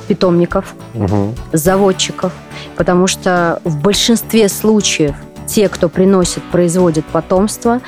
питомников, 0.09 0.75
угу. 0.95 1.35
заводчиков, 1.53 2.33
потому 2.77 3.07
что 3.07 3.61
в 3.65 3.81
большинстве 3.81 4.49
случаев 4.49 5.15
те, 5.47 5.69
кто 5.69 5.89
приносит, 5.89 6.43
производит 6.45 7.05
потомство, 7.07 7.81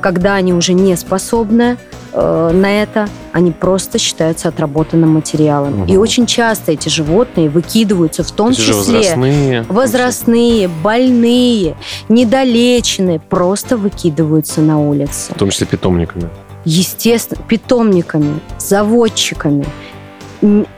когда 0.00 0.34
они 0.34 0.52
уже 0.52 0.72
не 0.72 0.96
способны 0.96 1.76
э, 2.14 2.50
на 2.52 2.82
это, 2.82 3.08
они 3.32 3.50
просто 3.50 3.98
считаются 3.98 4.48
отработанным 4.48 5.10
материалом. 5.10 5.82
Угу. 5.82 5.92
И 5.92 5.96
очень 5.96 6.26
часто 6.26 6.72
эти 6.72 6.88
животные 6.88 7.50
выкидываются, 7.50 8.22
в 8.22 8.30
том 8.30 8.50
То 8.50 8.62
числе 8.62 8.74
возрастные, 8.74 9.62
возрастные, 9.68 10.68
больные, 10.68 11.76
недолеченные, 12.08 13.20
просто 13.20 13.76
выкидываются 13.76 14.60
на 14.60 14.80
улице. 14.80 15.34
В 15.34 15.38
том 15.38 15.50
числе 15.50 15.66
питомниками. 15.66 16.28
Естественно, 16.64 17.42
питомниками, 17.46 18.40
заводчиками. 18.58 19.66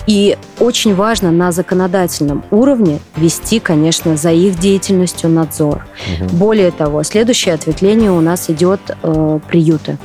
И 0.07 0.39
очень 0.61 0.95
важно 0.95 1.33
на 1.33 1.51
законодательном 1.51 2.45
уровне 2.53 3.01
вести, 3.17 3.59
конечно, 3.59 4.17
за 4.17 4.31
их 4.31 4.59
деятельностью 4.59 5.29
надзор. 5.29 5.87
Угу. 6.21 6.37
Более 6.37 6.71
того, 6.71 7.03
следующее 7.03 7.55
ответвление 7.55 8.13
у 8.13 8.21
нас 8.21 8.49
идет 8.49 8.81
э, 9.03 9.41
приюты 9.49 9.99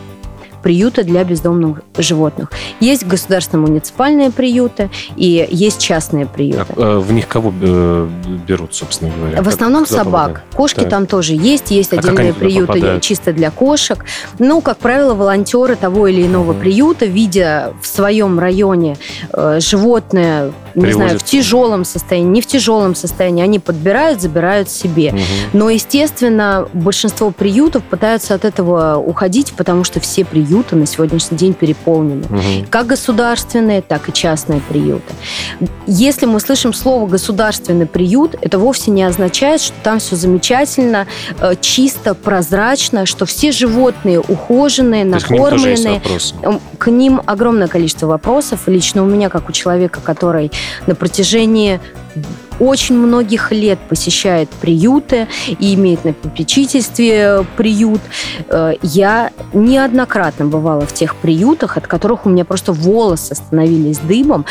приюты 0.61 1.03
для 1.03 1.23
бездомных 1.23 1.81
животных. 1.97 2.51
Есть 2.79 3.05
государственно-муниципальные 3.05 4.31
приюты 4.31 4.89
и 5.15 5.47
есть 5.51 5.79
частные 5.79 6.25
приюты. 6.25 6.73
А, 6.77 6.99
в 6.99 7.11
них 7.11 7.27
кого 7.27 7.53
э, 7.61 8.07
берут, 8.47 8.75
собственно 8.75 9.11
говоря? 9.15 9.41
В 9.41 9.47
основном 9.47 9.85
собак. 9.85 10.05
Попадают? 10.05 10.55
Кошки 10.55 10.79
так. 10.81 10.89
там 10.89 11.05
тоже 11.05 11.33
есть. 11.33 11.71
Есть 11.71 11.93
а 11.93 11.97
отдельные 11.97 12.33
приюты 12.33 12.99
чисто 13.01 13.33
для 13.33 13.51
кошек. 13.51 14.03
Ну, 14.39 14.61
как 14.61 14.77
правило, 14.77 15.13
волонтеры 15.13 15.75
того 15.75 16.07
или 16.07 16.25
иного 16.25 16.51
угу. 16.51 16.59
приюта, 16.59 17.05
видя 17.05 17.73
в 17.81 17.87
своем 17.87 18.39
районе 18.39 18.97
э, 19.33 19.59
животное, 19.59 20.51
не 20.75 20.81
Привозят. 20.81 21.07
знаю, 21.07 21.19
в 21.19 21.23
тяжелом 21.23 21.85
состоянии, 21.85 22.29
не 22.29 22.41
в 22.41 22.47
тяжелом 22.47 22.95
состоянии, 22.95 23.43
они 23.43 23.59
подбирают, 23.59 24.21
забирают 24.21 24.69
себе. 24.69 25.09
Угу. 25.09 25.19
Но, 25.53 25.69
естественно, 25.69 26.67
большинство 26.73 27.31
приютов 27.31 27.83
пытаются 27.83 28.35
от 28.35 28.45
этого 28.45 28.97
уходить, 28.97 29.53
потому 29.53 29.83
что 29.83 29.99
все 29.99 30.25
приюты 30.25 30.75
на 30.75 30.85
сегодняшний 30.85 31.37
день 31.37 31.53
переполнены. 31.53 32.25
Угу. 32.25 32.67
Как 32.69 32.87
государственные, 32.87 33.81
так 33.81 34.09
и 34.09 34.13
частные 34.13 34.61
приюты. 34.61 35.13
Если 35.87 36.25
мы 36.25 36.39
слышим 36.39 36.73
слово 36.73 37.07
«государственный 37.07 37.85
приют», 37.85 38.35
это 38.41 38.59
вовсе 38.59 38.91
не 38.91 39.03
означает, 39.03 39.61
что 39.61 39.75
там 39.83 39.99
все 39.99 40.15
замечательно, 40.15 41.07
э, 41.39 41.55
чисто, 41.59 42.13
прозрачно, 42.13 43.05
что 43.05 43.25
все 43.25 43.51
животные 43.51 44.19
ухоженные, 44.19 45.05
накормленные. 45.05 46.01
К 46.77 46.89
ним 46.89 47.21
огромное 47.25 47.67
количество 47.67 48.07
вопросов. 48.07 48.61
Лично 48.67 49.03
у 49.03 49.05
меня, 49.05 49.29
как 49.29 49.49
у 49.49 49.51
человека, 49.51 49.99
который 50.01 50.51
на 50.87 50.95
протяжении 50.95 51.79
очень 52.59 52.95
многих 52.95 53.51
лет 53.51 53.79
посещает 53.89 54.49
приюты 54.49 55.27
и 55.47 55.73
имеет 55.73 56.05
на 56.05 56.13
попечительстве 56.13 57.45
приют. 57.57 58.01
Э, 58.49 58.73
я 58.83 59.31
неоднократно 59.53 60.45
бывала 60.45 60.85
в 60.85 60.93
тех 60.93 61.15
приютах, 61.15 61.77
от 61.77 61.87
которых 61.87 62.25
у 62.25 62.29
меня 62.29 62.45
просто 62.45 62.71
волосы 62.71 63.33
становились 63.33 63.97
дымом, 63.97 64.45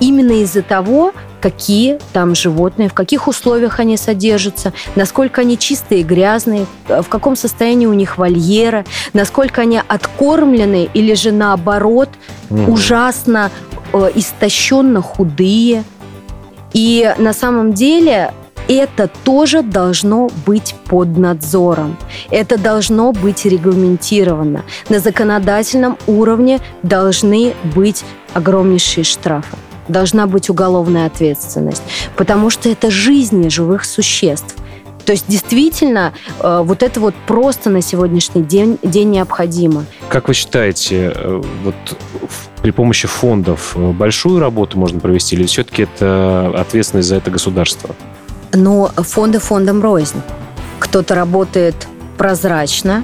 именно 0.00 0.32
из-за 0.42 0.62
того, 0.62 1.12
какие 1.42 1.98
там 2.12 2.34
животные, 2.34 2.88
в 2.88 2.94
каких 2.94 3.26
условиях 3.28 3.80
они 3.80 3.96
содержатся, 3.96 4.72
насколько 4.94 5.40
они 5.40 5.58
чистые 5.58 6.02
и 6.02 6.04
грязные, 6.04 6.66
в 6.86 7.08
каком 7.08 7.36
состоянии 7.36 7.86
у 7.86 7.92
них 7.92 8.16
вольера, 8.16 8.84
насколько 9.12 9.62
они 9.62 9.82
откормлены 9.86 10.88
или 10.94 11.14
же 11.14 11.32
наоборот 11.32 12.08
mm. 12.48 12.70
ужасно 12.70 13.50
э, 13.92 14.10
истощенно 14.14 15.02
худые. 15.02 15.84
И 16.72 17.12
на 17.18 17.32
самом 17.32 17.72
деле 17.74 18.32
это 18.68 19.10
тоже 19.24 19.62
должно 19.62 20.30
быть 20.46 20.74
под 20.86 21.18
надзором. 21.18 21.98
Это 22.30 22.56
должно 22.56 23.12
быть 23.12 23.44
регламентировано. 23.44 24.62
На 24.88 25.00
законодательном 25.00 25.98
уровне 26.06 26.60
должны 26.82 27.54
быть 27.74 28.04
огромнейшие 28.32 29.04
штрафы. 29.04 29.56
Должна 29.88 30.26
быть 30.26 30.50
уголовная 30.50 31.06
ответственность. 31.06 31.82
Потому 32.16 32.50
что 32.50 32.68
это 32.68 32.90
жизни 32.90 33.48
живых 33.48 33.84
существ. 33.84 34.56
То 35.04 35.12
есть 35.12 35.24
действительно 35.26 36.12
э, 36.40 36.62
вот 36.64 36.82
это 36.82 37.00
вот 37.00 37.14
просто 37.26 37.70
на 37.70 37.82
сегодняшний 37.82 38.42
день, 38.42 38.78
день 38.82 39.10
необходимо. 39.10 39.84
Как 40.08 40.28
вы 40.28 40.34
считаете, 40.34 41.12
э, 41.14 41.42
вот 41.64 41.74
при 42.62 42.70
помощи 42.70 43.08
фондов 43.08 43.72
э, 43.74 43.90
большую 43.90 44.38
работу 44.38 44.78
можно 44.78 45.00
провести 45.00 45.34
или 45.34 45.46
все-таки 45.46 45.82
это 45.82 46.52
ответственность 46.56 47.08
за 47.08 47.16
это 47.16 47.30
государство? 47.30 47.94
Но 48.52 48.88
фонды 48.96 49.38
фондом 49.38 49.82
рознь. 49.82 50.20
Кто-то 50.78 51.14
работает 51.14 51.74
прозрачно, 52.16 53.02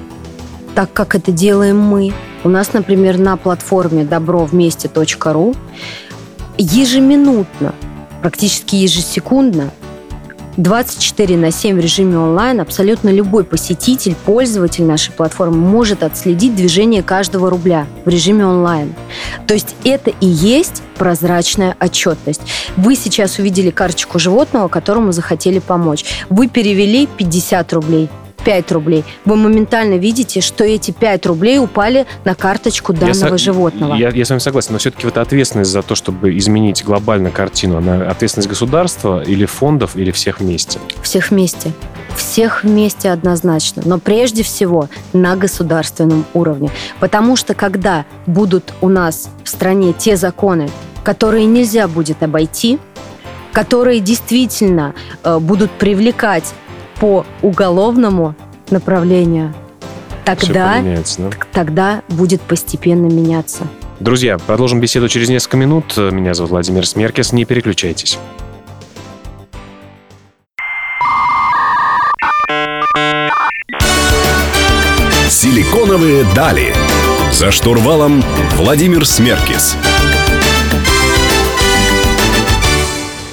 так 0.74 0.92
как 0.92 1.14
это 1.14 1.32
делаем 1.32 1.78
мы. 1.78 2.12
У 2.44 2.48
нас, 2.48 2.72
например, 2.72 3.18
на 3.18 3.36
платформе 3.36 4.04
добровместе.ру 4.04 5.54
ежеминутно, 6.58 7.74
практически 8.20 8.76
ежесекундно 8.76 9.70
24 10.58 11.36
на 11.36 11.52
7 11.52 11.76
в 11.76 11.78
режиме 11.78 12.18
онлайн 12.18 12.60
абсолютно 12.60 13.10
любой 13.10 13.44
посетитель, 13.44 14.16
пользователь 14.26 14.82
нашей 14.84 15.12
платформы 15.12 15.56
может 15.56 16.02
отследить 16.02 16.56
движение 16.56 17.04
каждого 17.04 17.48
рубля 17.48 17.86
в 18.04 18.08
режиме 18.08 18.44
онлайн. 18.44 18.92
То 19.46 19.54
есть 19.54 19.76
это 19.84 20.10
и 20.20 20.26
есть 20.26 20.82
прозрачная 20.96 21.76
отчетность. 21.78 22.42
Вы 22.76 22.96
сейчас 22.96 23.38
увидели 23.38 23.70
карточку 23.70 24.18
животного, 24.18 24.66
которому 24.66 25.12
захотели 25.12 25.60
помочь. 25.60 26.04
Вы 26.28 26.48
перевели 26.48 27.06
50 27.06 27.72
рублей. 27.74 28.08
5 28.44 28.72
рублей, 28.72 29.04
вы 29.24 29.36
моментально 29.36 29.94
видите, 29.94 30.40
что 30.40 30.64
эти 30.64 30.90
5 30.90 31.26
рублей 31.26 31.58
упали 31.58 32.06
на 32.24 32.34
карточку 32.34 32.92
данного 32.92 33.32
я 33.32 33.38
животного. 33.38 33.94
Я, 33.94 34.10
я 34.10 34.24
с 34.24 34.30
вами 34.30 34.40
согласен, 34.40 34.72
но 34.72 34.78
все-таки 34.78 35.06
вот 35.06 35.18
ответственность 35.18 35.70
за 35.70 35.82
то, 35.82 35.94
чтобы 35.94 36.36
изменить 36.38 36.84
глобально 36.84 37.30
картину, 37.30 37.78
она 37.78 38.10
ответственность 38.10 38.48
государства 38.48 39.22
или 39.22 39.44
фондов, 39.46 39.96
или 39.96 40.10
всех 40.10 40.40
вместе? 40.40 40.78
Всех 41.02 41.30
вместе. 41.30 41.72
Всех 42.16 42.64
вместе 42.64 43.10
однозначно, 43.10 43.82
но 43.84 43.98
прежде 43.98 44.42
всего 44.42 44.88
на 45.12 45.36
государственном 45.36 46.24
уровне. 46.34 46.70
Потому 47.00 47.36
что 47.36 47.54
когда 47.54 48.06
будут 48.26 48.72
у 48.80 48.88
нас 48.88 49.30
в 49.44 49.48
стране 49.48 49.92
те 49.92 50.16
законы, 50.16 50.68
которые 51.04 51.46
нельзя 51.46 51.86
будет 51.86 52.22
обойти, 52.22 52.78
которые 53.52 54.00
действительно 54.00 54.94
э, 55.24 55.38
будут 55.38 55.70
привлекать 55.70 56.54
по 57.00 57.24
уголовному 57.42 58.34
направлению, 58.70 59.54
тогда, 60.24 60.82
да? 60.82 61.30
тогда 61.52 62.02
будет 62.08 62.40
постепенно 62.42 63.06
меняться. 63.06 63.64
Друзья, 64.00 64.38
продолжим 64.38 64.80
беседу 64.80 65.08
через 65.08 65.28
несколько 65.28 65.56
минут. 65.56 65.96
Меня 65.96 66.34
зовут 66.34 66.50
Владимир 66.50 66.86
Смеркес. 66.86 67.32
Не 67.32 67.44
переключайтесь. 67.44 68.18
Силиконовые 75.28 76.24
дали. 76.34 76.74
За 77.32 77.50
штурвалом 77.50 78.22
Владимир 78.56 79.06
Смеркис. 79.06 79.76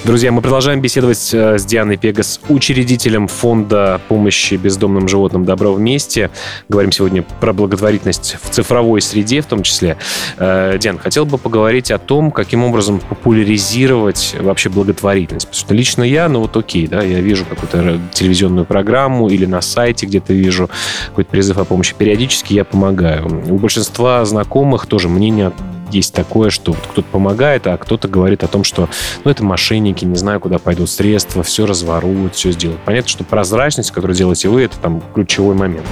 Друзья, 0.05 0.31
мы 0.31 0.43
продолжаем 0.43 0.81
беседовать 0.81 1.33
э, 1.33 1.57
с 1.57 1.65
Дианой 1.65 1.97
Пегас, 1.97 2.39
учредителем 2.47 3.27
фонда 3.27 3.99
помощи 4.07 4.53
бездомным 4.53 5.07
животным 5.07 5.45
«Добро 5.45 5.73
вместе». 5.73 6.29
Говорим 6.69 6.91
сегодня 6.91 7.23
про 7.23 7.53
благотворительность 7.53 8.37
в 8.39 8.51
цифровой 8.51 9.01
среде 9.01 9.41
в 9.41 9.47
том 9.47 9.63
числе. 9.63 9.97
Э, 10.37 10.77
Диан, 10.79 10.99
хотел 10.99 11.25
бы 11.25 11.39
поговорить 11.39 11.89
о 11.89 11.97
том, 11.97 12.29
каким 12.29 12.63
образом 12.63 12.99
популяризировать 12.99 14.35
вообще 14.39 14.69
благотворительность. 14.69 15.47
Потому 15.47 15.59
что 15.59 15.73
лично 15.73 16.03
я, 16.03 16.29
ну 16.29 16.41
вот 16.41 16.55
окей, 16.55 16.85
да, 16.85 17.01
я 17.01 17.19
вижу 17.19 17.43
какую-то 17.43 17.99
телевизионную 18.13 18.67
программу 18.67 19.27
или 19.27 19.47
на 19.47 19.61
сайте 19.61 20.05
где-то 20.05 20.33
вижу 20.33 20.69
какой-то 21.07 21.31
призыв 21.31 21.57
о 21.57 21.65
помощи. 21.65 21.95
Периодически 21.97 22.53
я 22.53 22.63
помогаю. 22.63 23.25
У 23.49 23.57
большинства 23.57 24.23
знакомых 24.23 24.85
тоже 24.85 25.09
мнение 25.09 25.51
есть 25.91 26.13
такое, 26.13 26.49
что 26.49 26.73
кто-то 26.73 27.03
помогает, 27.03 27.67
а 27.67 27.77
кто-то 27.77 28.07
говорит 28.07 28.43
о 28.43 28.47
том, 28.47 28.63
что 28.63 28.89
ну, 29.23 29.31
это 29.31 29.43
мошенники, 29.43 30.05
не 30.05 30.15
знаю, 30.15 30.39
куда 30.39 30.59
пойдут 30.59 30.89
средства, 30.89 31.43
все 31.43 31.65
разворуют, 31.65 32.35
все 32.35 32.51
сделают. 32.51 32.81
Понятно, 32.83 33.09
что 33.09 33.23
прозрачность, 33.23 33.91
которую 33.91 34.15
делаете 34.15 34.49
вы, 34.49 34.63
это 34.63 34.77
там 34.77 35.01
ключевой 35.13 35.55
момент. 35.55 35.85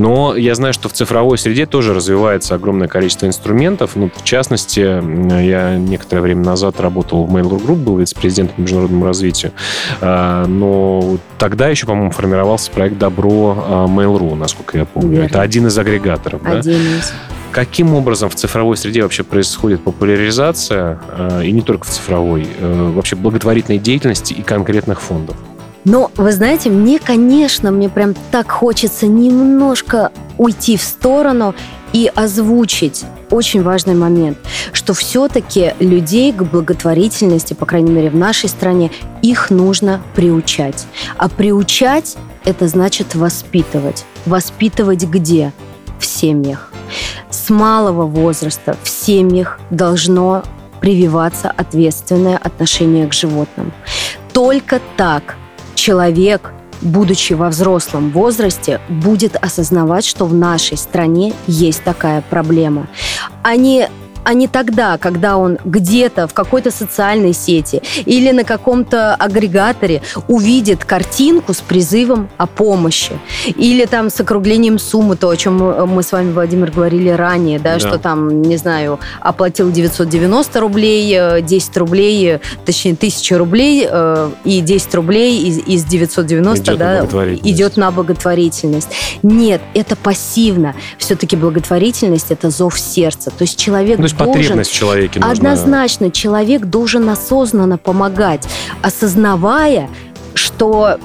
Но 0.00 0.34
я 0.34 0.54
знаю, 0.54 0.72
что 0.72 0.88
в 0.88 0.94
цифровой 0.94 1.36
среде 1.36 1.66
тоже 1.66 1.92
развивается 1.92 2.54
огромное 2.54 2.88
количество 2.88 3.26
инструментов. 3.26 3.96
Ну, 3.96 4.10
в 4.14 4.24
частности, 4.24 4.80
я 4.80 5.76
некоторое 5.76 6.22
время 6.22 6.42
назад 6.42 6.80
работал 6.80 7.26
в 7.26 7.36
Mail.ru 7.36 7.62
Group, 7.62 7.76
был 7.76 7.98
вице-президентом 7.98 8.56
по 8.56 8.60
международному 8.62 9.04
развитию. 9.04 9.52
А, 10.00 10.46
но 10.46 11.18
тогда 11.36 11.68
еще, 11.68 11.86
по-моему, 11.86 12.12
формировался 12.12 12.70
проект 12.70 12.96
«Добро 12.96 13.54
а, 13.58 13.86
Mail.ru», 13.88 14.34
насколько 14.36 14.78
я 14.78 14.86
помню. 14.86 15.10
Верно. 15.10 15.26
Это 15.26 15.42
один 15.42 15.66
из 15.66 15.76
агрегаторов. 15.76 16.40
Один 16.46 16.62
да? 16.62 16.98
из. 16.98 17.12
Каким 17.52 17.94
образом 17.94 18.30
в 18.30 18.34
цифровой 18.36 18.78
среде 18.78 19.02
вообще 19.02 19.22
происходит 19.22 19.84
популяризация, 19.84 20.98
э, 21.10 21.44
и 21.44 21.52
не 21.52 21.60
только 21.60 21.84
в 21.84 21.90
цифровой, 21.90 22.46
э, 22.58 22.92
вообще 22.94 23.16
благотворительной 23.16 23.78
деятельности 23.78 24.32
и 24.32 24.40
конкретных 24.40 25.02
фондов? 25.02 25.36
Но, 25.84 26.10
вы 26.16 26.32
знаете, 26.32 26.70
мне, 26.70 26.98
конечно, 26.98 27.70
мне 27.70 27.88
прям 27.88 28.14
так 28.30 28.50
хочется 28.50 29.06
немножко 29.06 30.12
уйти 30.38 30.76
в 30.76 30.82
сторону 30.82 31.54
и 31.92 32.10
озвучить 32.14 33.04
очень 33.30 33.62
важный 33.62 33.94
момент, 33.94 34.38
что 34.72 34.92
все-таки 34.92 35.74
людей 35.78 36.32
к 36.32 36.42
благотворительности, 36.42 37.54
по 37.54 37.66
крайней 37.66 37.92
мере 37.92 38.10
в 38.10 38.16
нашей 38.16 38.48
стране, 38.48 38.90
их 39.22 39.50
нужно 39.50 40.02
приучать. 40.14 40.86
А 41.16 41.28
приучать 41.28 42.16
это 42.44 42.68
значит 42.68 43.14
воспитывать. 43.14 44.04
Воспитывать 44.26 45.04
где? 45.04 45.52
В 45.98 46.06
семьях 46.06 46.70
с 47.30 47.50
малого 47.50 48.06
возраста 48.06 48.76
в 48.82 48.88
семьях 48.88 49.60
должно 49.70 50.42
прививаться 50.80 51.50
ответственное 51.50 52.36
отношение 52.36 53.06
к 53.06 53.12
животным. 53.12 53.72
Только 54.32 54.80
так 54.96 55.36
человек, 55.80 56.52
будучи 56.82 57.32
во 57.32 57.48
взрослом 57.48 58.10
возрасте, 58.10 58.80
будет 58.88 59.34
осознавать, 59.36 60.04
что 60.04 60.26
в 60.26 60.34
нашей 60.34 60.76
стране 60.76 61.32
есть 61.46 61.82
такая 61.84 62.22
проблема. 62.28 62.86
А 63.42 63.56
не 63.56 63.88
а 64.24 64.34
не 64.34 64.48
тогда, 64.48 64.98
когда 64.98 65.36
он 65.36 65.58
где-то 65.64 66.28
в 66.28 66.34
какой-то 66.34 66.70
социальной 66.70 67.32
сети 67.32 67.82
или 68.04 68.30
на 68.30 68.44
каком-то 68.44 69.14
агрегаторе 69.14 70.02
увидит 70.28 70.84
картинку 70.84 71.54
с 71.54 71.60
призывом 71.60 72.28
о 72.36 72.46
помощи 72.46 73.18
или 73.46 73.84
там 73.86 74.10
с 74.10 74.20
округлением 74.20 74.78
суммы, 74.78 75.16
то, 75.16 75.28
о 75.28 75.36
чем 75.36 75.58
мы 75.88 76.02
с 76.02 76.12
вами, 76.12 76.32
Владимир, 76.32 76.70
говорили 76.70 77.10
ранее, 77.10 77.58
да, 77.58 77.74
да. 77.74 77.78
что 77.80 77.98
там, 77.98 78.42
не 78.42 78.56
знаю, 78.56 78.98
оплатил 79.20 79.70
990 79.70 80.60
рублей, 80.60 81.42
10 81.42 81.76
э, 81.76 81.78
рублей, 81.78 82.38
точнее, 82.64 82.92
1000 82.92 83.38
рублей 83.38 83.88
э, 83.90 84.30
и 84.44 84.60
10 84.60 84.94
рублей 84.94 85.42
из, 85.42 85.58
из 85.58 85.84
990 85.84 86.62
идет 86.62 86.78
да, 86.78 87.06
на 87.12 87.34
идет 87.34 87.76
на 87.76 87.90
благотворительность. 87.90 88.88
Нет, 89.22 89.60
это 89.74 89.96
пассивно. 89.96 90.74
Все-таки 90.98 91.36
благотворительность– 91.36 92.26
это 92.30 92.50
зов 92.50 92.78
сердца. 92.78 93.30
То 93.30 93.42
есть 93.42 93.58
человек 93.58 93.98
ну, 93.98 94.04
есть 94.04 94.16
потребность 94.26 94.70
в 94.70 94.74
человеке 94.74 95.20
нужна. 95.20 95.32
Однозначно, 95.32 96.10
человек 96.10 96.66
должен 96.66 97.08
осознанно 97.08 97.78
помогать, 97.78 98.46
осознавая, 98.82 99.88
что 100.34 100.98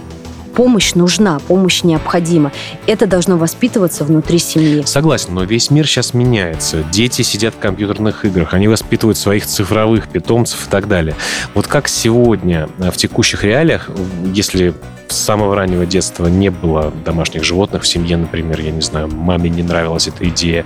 помощь 0.56 0.94
нужна, 0.96 1.40
помощь 1.40 1.84
необходима. 1.84 2.52
Это 2.88 3.06
должно 3.06 3.38
воспитываться 3.38 4.04
внутри 4.04 4.40
семьи. 4.40 4.84
Согласен, 4.86 5.34
но 5.34 5.44
весь 5.44 5.70
мир 5.70 5.86
сейчас 5.88 6.14
меняется. 6.14 6.84
Дети 6.92 7.22
сидят 7.22 7.54
в 7.56 7.60
компьютерных 7.60 8.26
играх, 8.26 8.54
они 8.54 8.68
воспитывают 8.68 9.18
своих 9.18 9.46
цифровых 9.46 10.08
питомцев 10.08 10.68
и 10.68 10.70
так 10.70 10.88
далее. 10.88 11.16
Вот 11.54 11.68
как 11.68 11.88
сегодня, 11.88 12.70
в 12.78 12.94
текущих 12.94 13.44
реалиях, 13.44 13.90
если 14.34 14.74
с 15.08 15.18
самого 15.18 15.56
раннего 15.56 15.86
детства 15.86 16.28
не 16.28 16.50
было 16.50 16.92
домашних 17.04 17.44
животных 17.44 17.84
в 17.84 17.88
семье, 17.88 18.18
например, 18.18 18.60
я 18.62 18.72
не 18.72 18.82
знаю, 18.82 19.08
маме 19.08 19.50
не 19.50 19.62
нравилась 19.62 20.08
эта 20.08 20.28
идея, 20.30 20.66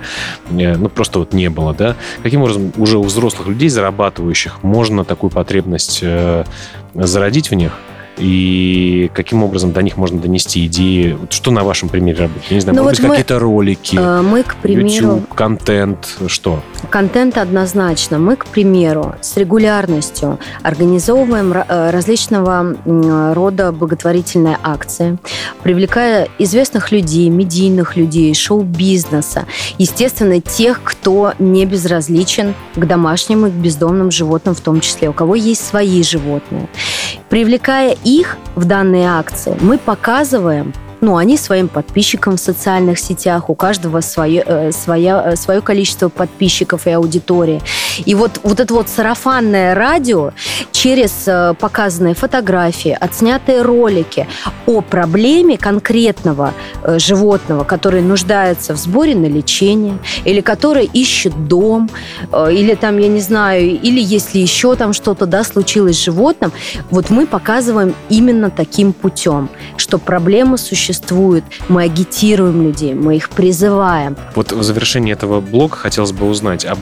э, 0.50 0.76
ну 0.76 0.88
просто 0.88 1.18
вот 1.18 1.34
не 1.34 1.50
было, 1.50 1.74
да? 1.74 1.96
Каким 2.22 2.40
образом 2.42 2.72
уже 2.78 2.96
у 2.96 3.02
взрослых 3.02 3.48
людей, 3.48 3.68
зарабатывающих, 3.68 4.62
можно 4.62 5.04
такую 5.04 5.30
потребность 5.30 6.00
э, 6.02 6.44
зародить 6.94 7.50
в 7.50 7.54
них? 7.54 7.72
И 8.18 9.10
каким 9.14 9.42
образом 9.42 9.72
до 9.72 9.82
них 9.82 9.96
можно 9.96 10.20
донести 10.20 10.66
идеи? 10.66 11.16
Что 11.30 11.50
на 11.50 11.64
вашем 11.64 11.88
примере 11.88 12.22
работает? 12.22 12.50
Я 12.50 12.54
не 12.56 12.60
знаю, 12.60 12.76
ну 12.76 12.84
может 12.84 13.00
вот 13.00 13.08
быть, 13.08 13.18
какие-то 13.18 13.38
ролики, 13.38 13.96
э, 13.96 14.22
мы, 14.22 14.42
к 14.42 14.56
примеру, 14.56 14.88
YouTube, 14.88 15.34
контент, 15.34 16.18
что? 16.26 16.62
Контент 16.90 17.38
однозначно. 17.38 18.18
Мы, 18.18 18.36
к 18.36 18.46
примеру, 18.46 19.14
с 19.20 19.36
регулярностью 19.36 20.38
организовываем 20.62 21.52
э, 21.52 21.90
различного 21.90 22.76
рода 23.34 23.72
благотворительные 23.72 24.58
акции, 24.62 25.18
привлекая 25.62 26.28
известных 26.38 26.92
людей, 26.92 27.28
медийных 27.28 27.96
людей, 27.96 28.34
шоу-бизнеса, 28.34 29.46
естественно, 29.78 30.40
тех, 30.40 30.80
кто 30.82 31.32
не 31.38 31.64
безразличен 31.66 32.54
к 32.74 32.84
домашним 32.86 33.46
и 33.46 33.50
к 33.50 33.54
бездомным 33.54 34.10
животным 34.10 34.54
в 34.54 34.60
том 34.60 34.80
числе, 34.80 35.08
у 35.08 35.12
кого 35.12 35.34
есть 35.34 35.66
свои 35.66 36.02
животные. 36.02 36.68
Привлекая 37.30 37.96
их 38.04 38.38
в 38.56 38.64
данные 38.64 39.08
акции, 39.08 39.56
мы 39.60 39.78
показываем 39.78 40.74
ну, 41.00 41.16
они 41.16 41.38
своим 41.38 41.68
подписчикам 41.68 42.36
в 42.36 42.40
социальных 42.40 42.98
сетях, 42.98 43.48
у 43.48 43.54
каждого 43.54 44.00
свое, 44.02 44.42
э, 44.44 44.72
свое, 44.72 45.22
э, 45.24 45.36
свое 45.36 45.62
количество 45.62 46.10
подписчиков 46.10 46.86
и 46.86 46.90
аудитории. 46.90 47.62
И 48.06 48.14
вот, 48.14 48.40
вот 48.42 48.60
это 48.60 48.74
вот 48.74 48.88
сарафанное 48.88 49.74
радио 49.74 50.32
через 50.72 51.24
э, 51.26 51.54
показанные 51.58 52.14
фотографии, 52.14 52.96
отснятые 52.98 53.62
ролики 53.62 54.26
о 54.66 54.80
проблеме 54.80 55.58
конкретного 55.58 56.54
животного, 56.84 57.64
который 57.64 58.02
нуждается 58.02 58.74
в 58.74 58.76
сборе 58.76 59.14
на 59.14 59.26
лечение, 59.26 59.98
или 60.24 60.40
который 60.40 60.84
ищет 60.84 61.48
дом, 61.48 61.90
или 62.32 62.74
там, 62.74 62.98
я 62.98 63.08
не 63.08 63.20
знаю, 63.20 63.80
или 63.80 64.00
если 64.00 64.38
еще 64.38 64.74
там 64.76 64.92
что-то, 64.92 65.26
да, 65.26 65.44
случилось 65.44 65.96
с 65.96 66.04
животным, 66.04 66.52
вот 66.90 67.10
мы 67.10 67.26
показываем 67.26 67.94
именно 68.08 68.50
таким 68.50 68.92
путем, 68.92 69.48
что 69.76 69.98
проблема 69.98 70.56
существует, 70.56 71.44
мы 71.68 71.82
агитируем 71.82 72.62
людей, 72.62 72.94
мы 72.94 73.16
их 73.16 73.30
призываем. 73.30 74.16
Вот 74.34 74.52
в 74.52 74.62
завершении 74.62 75.12
этого 75.12 75.40
блока 75.40 75.76
хотелось 75.76 76.12
бы 76.12 76.28
узнать, 76.28 76.64
а 76.64 76.76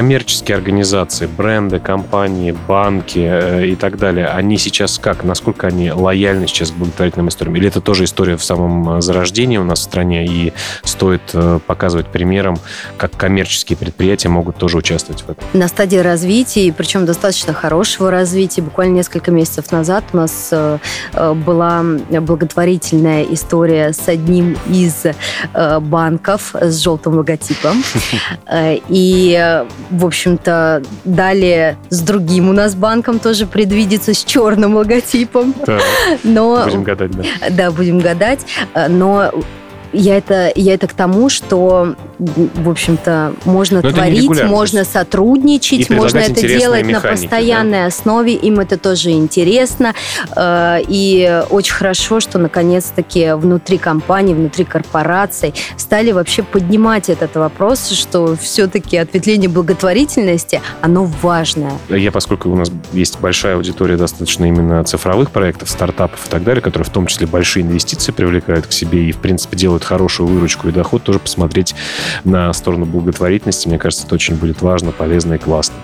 коммерческие 0.00 0.56
организации, 0.56 1.26
бренды, 1.26 1.78
компании, 1.78 2.56
банки 2.66 3.18
э, 3.18 3.66
и 3.66 3.76
так 3.76 3.98
далее, 3.98 4.28
они 4.28 4.56
сейчас 4.56 4.98
как? 4.98 5.24
Насколько 5.24 5.66
они 5.66 5.92
лояльны 5.92 6.46
сейчас 6.46 6.70
к 6.70 6.74
благотворительным 6.74 7.28
историям? 7.28 7.56
Или 7.56 7.68
это 7.68 7.82
тоже 7.82 8.04
история 8.04 8.38
в 8.38 8.42
самом 8.42 8.96
э, 8.96 9.02
зарождении 9.02 9.58
у 9.58 9.64
нас 9.64 9.80
в 9.80 9.82
стране, 9.82 10.24
и 10.24 10.54
стоит 10.84 11.20
показывать 11.66 12.06
примером, 12.06 12.58
как 12.96 13.14
коммерческие 13.14 13.76
предприятия 13.76 14.30
могут 14.30 14.56
тоже 14.56 14.78
участвовать 14.78 15.20
в 15.20 15.28
этом? 15.28 15.44
На 15.52 15.68
стадии 15.68 15.98
развития, 15.98 16.72
причем 16.74 17.04
достаточно 17.04 17.52
хорошего 17.52 18.10
развития, 18.10 18.62
буквально 18.62 18.94
несколько 18.94 19.30
месяцев 19.30 19.70
назад 19.70 20.04
у 20.14 20.16
нас 20.16 20.50
была 21.12 21.84
благотворительная 22.10 23.24
история 23.24 23.92
с 23.92 24.08
одним 24.08 24.56
из 24.66 25.04
э, 25.04 25.80
банков 25.80 26.54
с 26.54 26.78
желтым 26.78 27.16
логотипом. 27.16 27.82
Э, 28.46 28.78
и, 28.88 29.64
в 29.90 30.06
общем-то, 30.06 30.82
далее 31.04 31.76
с 31.88 32.00
другим 32.00 32.48
у 32.48 32.52
нас 32.52 32.74
банком 32.74 33.18
тоже 33.18 33.46
предвидится 33.46 34.14
с 34.14 34.24
черным 34.24 34.76
логотипом. 34.76 35.54
Но, 36.24 36.64
будем 36.64 36.82
гадать, 36.82 37.10
да. 37.12 37.22
Да, 37.50 37.70
будем 37.70 37.98
гадать. 38.00 38.40
Э, 38.74 38.88
но 38.88 39.32
я 39.92 40.16
это, 40.16 40.52
я 40.54 40.74
это 40.74 40.86
к 40.86 40.94
тому, 40.94 41.28
что 41.28 41.94
в 42.20 42.68
общем-то, 42.68 43.34
можно 43.44 43.80
Но 43.82 43.90
творить, 43.90 44.42
можно 44.44 44.84
сотрудничать, 44.84 45.88
можно 45.88 46.18
это 46.18 46.40
делать 46.46 46.84
на 46.84 46.98
механики, 46.98 47.22
постоянной 47.22 47.86
основе, 47.86 48.34
им 48.34 48.60
это 48.60 48.76
тоже 48.76 49.12
интересно. 49.12 49.94
Э, 50.36 50.80
И 50.86 51.42
очень 51.50 51.74
хорошо, 51.74 52.20
что 52.20 52.38
наконец-таки 52.38 53.32
внутри 53.32 53.78
компаний, 53.78 54.34
внутри 54.34 54.64
корпораций 54.64 55.54
стали 55.76 56.12
вообще 56.12 56.42
поднимать 56.42 57.08
этот 57.08 57.36
вопрос, 57.36 57.88
что 57.90 58.36
все-таки 58.36 58.96
ответвление 58.98 59.48
благотворительности, 59.48 60.60
оно 60.82 61.04
важное. 61.22 61.72
Я, 61.88 62.12
поскольку 62.12 62.50
у 62.50 62.56
нас 62.56 62.70
есть 62.92 63.18
большая 63.20 63.56
аудитория 63.56 63.96
достаточно 63.96 64.44
именно 64.44 64.84
цифровых 64.84 65.30
проектов, 65.30 65.70
стартапов 65.70 66.26
и 66.26 66.30
так 66.30 66.44
далее, 66.44 66.62
которые 66.62 66.86
в 66.86 66.90
том 66.92 67.06
числе 67.06 67.26
большие 67.26 67.64
инвестиции 67.64 68.12
привлекают 68.12 68.66
к 68.66 68.72
себе 68.72 69.08
и, 69.08 69.12
в 69.12 69.18
принципе, 69.18 69.56
делают 69.56 69.79
хорошую 69.84 70.28
выручку 70.28 70.68
и 70.68 70.72
доход, 70.72 71.02
тоже 71.02 71.18
посмотреть 71.18 71.74
на 72.24 72.52
сторону 72.52 72.86
благотворительности. 72.86 73.68
Мне 73.68 73.78
кажется, 73.78 74.06
это 74.06 74.14
очень 74.14 74.34
будет 74.34 74.62
важно, 74.62 74.92
полезно 74.92 75.34
и 75.34 75.38
классно. 75.38 75.76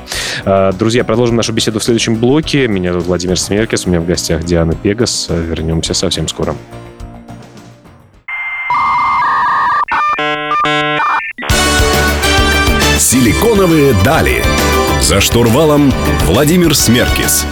А, 0.44 0.72
Друзья, 0.72 1.04
продолжим 1.04 1.36
нашу 1.36 1.52
беседу 1.52 1.78
в 1.78 1.84
следующем 1.84 2.16
блоке. 2.16 2.68
Меня 2.68 2.92
зовут 2.92 3.08
Владимир 3.08 3.38
Смеркес, 3.38 3.86
у 3.86 3.90
меня 3.90 4.00
в 4.00 4.06
гостях 4.06 4.44
Диана 4.44 4.74
Пегас. 4.74 5.28
Вернемся 5.30 5.94
совсем 5.94 6.28
скоро. 6.28 6.54
Силиконовые 12.98 13.94
дали. 14.04 14.42
За 15.00 15.20
штурвалом 15.20 15.92
Владимир 16.24 16.74
Смеркис. 16.74 17.46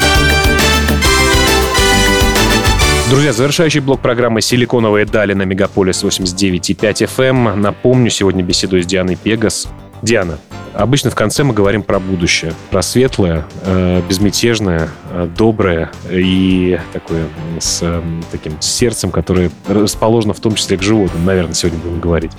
Друзья, 3.11 3.35
завершающий 3.35 3.81
блок 3.81 4.01
программы 4.01 4.41
«Силиконовые 4.41 5.05
дали» 5.05 5.35
на 5.35 5.43
Мегаполис 5.43 6.03
89,5 6.03 7.07
FM. 7.07 7.55
Напомню, 7.55 8.09
сегодня 8.09 8.43
беседую 8.43 8.83
с 8.83 8.87
Дианой 8.87 9.17
Пегас. 9.17 9.69
Диана, 10.01 10.39
обычно 10.75 11.11
в 11.11 11.15
конце 11.15 11.45
мы 11.45 11.55
говорим 11.55 11.83
про 11.83 11.99
будущее, 11.99 12.53
про 12.71 12.83
светлое, 12.83 13.47
э, 13.63 14.03
безмятежное, 14.09 14.89
э, 15.11 15.29
доброе 15.37 15.91
и 16.11 16.79
такое 16.93 17.27
с 17.59 17.81
э, 17.83 18.03
таким 18.31 18.61
сердцем, 18.61 19.11
которое 19.11 19.51
расположено 19.69 20.35
в 20.35 20.41
том 20.41 20.55
числе 20.55 20.77
к 20.77 20.83
животным, 20.83 21.25
наверное, 21.25 21.55
сегодня 21.55 21.81
будем 21.81 22.01
говорить. 22.01 22.33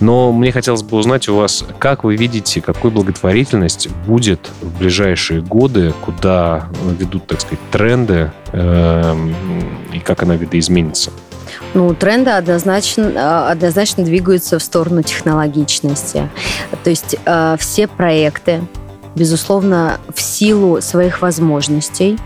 Но 0.00 0.32
мне 0.32 0.52
хотелось 0.52 0.82
бы 0.82 0.96
узнать 0.96 1.28
у 1.28 1.36
вас, 1.36 1.64
как 1.78 2.04
вы 2.04 2.16
видите, 2.16 2.60
какой 2.60 2.90
благотворительность 2.90 3.88
будет 4.06 4.50
в 4.60 4.78
ближайшие 4.78 5.40
годы, 5.40 5.92
куда 6.00 6.68
ведут, 6.98 7.26
так 7.26 7.40
сказать, 7.40 7.60
тренды 7.70 8.30
и 8.52 9.98
как 10.04 10.22
она 10.22 10.36
видоизменится? 10.36 11.10
Ну, 11.74 11.92
тренды 11.92 12.30
однозначно, 12.30 13.50
однозначно 13.50 14.04
двигаются 14.04 14.58
в 14.58 14.62
сторону 14.62 15.02
технологичности. 15.02 16.30
То 16.84 16.90
есть 16.90 17.16
э, 17.24 17.56
все 17.58 17.88
проекты, 17.88 18.62
безусловно, 19.14 19.98
в 20.14 20.20
силу 20.20 20.80
своих 20.80 21.22
возможностей 21.22 22.18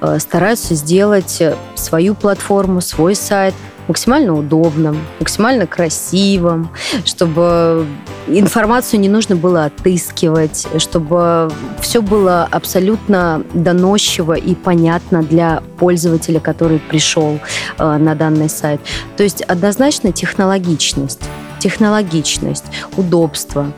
э, 0.00 0.18
стараются 0.18 0.74
сделать 0.74 1.42
свою 1.74 2.14
платформу, 2.14 2.80
свой 2.80 3.14
сайт 3.14 3.54
максимально 3.88 4.34
удобным, 4.34 4.98
максимально 5.20 5.66
красивым, 5.66 6.70
чтобы 7.04 7.86
информацию 8.26 9.00
не 9.00 9.08
нужно 9.08 9.36
было 9.36 9.66
отыскивать, 9.66 10.66
чтобы 10.78 11.50
все 11.80 12.02
было 12.02 12.48
абсолютно 12.50 13.42
доносчиво 13.54 14.34
и 14.34 14.54
понятно 14.54 15.22
для 15.22 15.62
пользователя, 15.78 16.40
который 16.40 16.78
пришел 16.78 17.38
э, 17.78 17.96
на 17.96 18.14
данный 18.14 18.48
сайт. 18.48 18.80
То 19.16 19.22
есть 19.22 19.42
однозначно 19.42 20.12
технологичность, 20.12 21.20
технологичность, 21.60 22.64
удобство, 22.96 23.72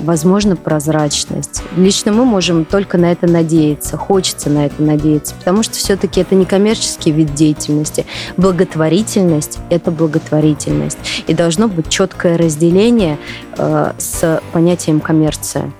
возможно, 0.00 0.56
прозрачность. 0.56 1.62
Лично 1.76 2.12
мы 2.12 2.24
можем 2.24 2.64
только 2.64 2.98
на 2.98 3.12
это 3.12 3.26
надеяться, 3.26 3.96
хочется 3.96 4.50
на 4.50 4.66
это 4.66 4.82
надеяться, 4.82 5.34
потому 5.34 5.62
что 5.62 5.74
все-таки 5.74 6.20
это 6.20 6.34
не 6.34 6.44
коммерческий 6.44 7.10
вид 7.10 7.34
деятельности. 7.34 8.06
Благотворительность– 8.36 9.58
это 9.70 9.90
благотворительность. 9.90 10.98
И 11.26 11.34
должно 11.34 11.68
быть 11.68 11.88
четкое 11.88 12.36
разделение 12.36 13.18
э, 13.56 13.92
с 13.98 14.40
понятием 14.52 15.00
коммерция. 15.00 15.72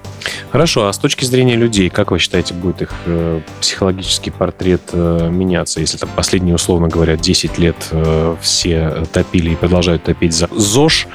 Хорошо, 0.54 0.86
а 0.86 0.92
с 0.92 0.98
точки 0.98 1.24
зрения 1.24 1.56
людей, 1.56 1.90
как 1.90 2.12
вы 2.12 2.20
считаете, 2.20 2.54
будет 2.54 2.82
их 2.82 2.92
э, 3.06 3.40
психологический 3.60 4.30
портрет 4.30 4.82
э, 4.92 5.28
меняться? 5.28 5.80
Если 5.80 5.98
там 5.98 6.08
последние, 6.14 6.54
условно 6.54 6.86
говоря, 6.86 7.16
10 7.16 7.58
лет 7.58 7.74
э, 7.90 8.36
все 8.40 9.04
топили 9.12 9.50
и 9.50 9.56
продолжают 9.56 10.04
топить 10.04 10.32
за 10.32 10.48
ЗОЖ, 10.52 11.08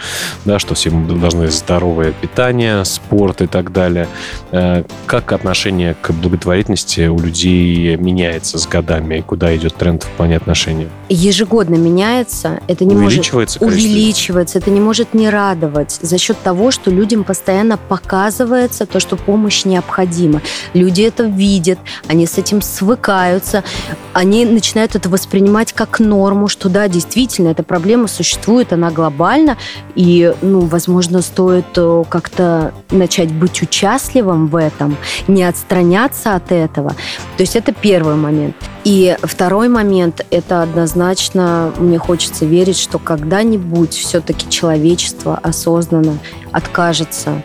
да, 0.43 0.60
что 0.60 0.75
все 0.75 0.89
должны 0.89 1.49
здоровое 1.52 2.12
питание, 2.12 2.84
спорт 2.84 3.41
и 3.41 3.47
так 3.47 3.71
далее. 3.71 4.10
Э, 4.52 4.84
как 5.06 5.32
отношение 5.32 5.95
к 6.02 6.12
благотворительности 6.12 7.08
у 7.08 7.17
людей 7.17 7.95
меняется 7.95 8.58
с 8.58 8.67
годами? 8.67 9.19
И 9.19 9.21
куда 9.21 9.56
идет 9.56 9.73
тренд 9.75 10.04
в 10.04 10.10
плане 10.17 10.36
отношений? 10.36 10.89
Ежегодно 11.08 11.75
меняется. 11.75 12.60
Это 12.67 12.84
не 12.84 12.93
Увеличивается 12.93 13.60
может 13.62 13.78
количество? 13.78 13.89
увеличивается. 13.93 14.58
Это 14.58 14.69
не 14.69 14.82
может 14.82 15.13
не 15.13 15.30
радовать 15.30 15.97
за 16.02 16.17
счет 16.17 16.36
того, 16.43 16.71
что 16.71 16.91
людям 16.91 17.23
постоянно 17.23 17.78
показывается 17.78 18.86
то, 18.86 18.99
что 18.99 19.15
помощь 19.30 19.63
необходима. 19.63 20.42
Люди 20.74 21.04
это 21.04 21.26
видят, 21.26 21.78
они 22.08 22.26
с 22.26 22.39
этим 22.39 22.63
свыкаются, 22.63 23.63
они 24.12 24.44
начинают 24.44 24.96
это 24.96 25.08
воспринимать 25.08 25.72
как 25.72 26.00
норму, 26.00 26.48
что 26.48 26.68
да, 26.68 26.88
действительно, 26.88 27.50
эта 27.50 27.62
проблема 27.62 28.08
существует, 28.08 28.74
она 28.74 28.89
глобальна, 28.89 29.56
и, 29.94 30.34
ну, 30.42 30.62
возможно, 30.62 31.22
стоит 31.22 31.68
э, 31.76 32.04
как-то 32.10 32.74
начать 32.89 33.32
быть 33.32 33.62
участливым 33.62 34.48
в 34.48 34.56
этом, 34.56 34.98
не 35.28 35.44
отстраняться 35.44 36.34
от 36.34 36.52
этого. 36.52 36.89
То 37.38 37.44
есть 37.44 37.56
это 37.56 37.72
первый 37.72 38.15
момент. 38.15 38.56
И 38.84 39.15
второй 39.22 39.70
момент, 39.70 40.26
это 40.32 40.63
однозначно, 40.63 41.72
мне 41.78 42.00
хочется 42.00 42.46
верить, 42.46 42.80
что 42.80 42.98
когда-нибудь 42.98 43.94
все-таки 43.94 44.50
человечество 44.50 45.38
осознанно 45.38 46.18
откажется 46.52 47.44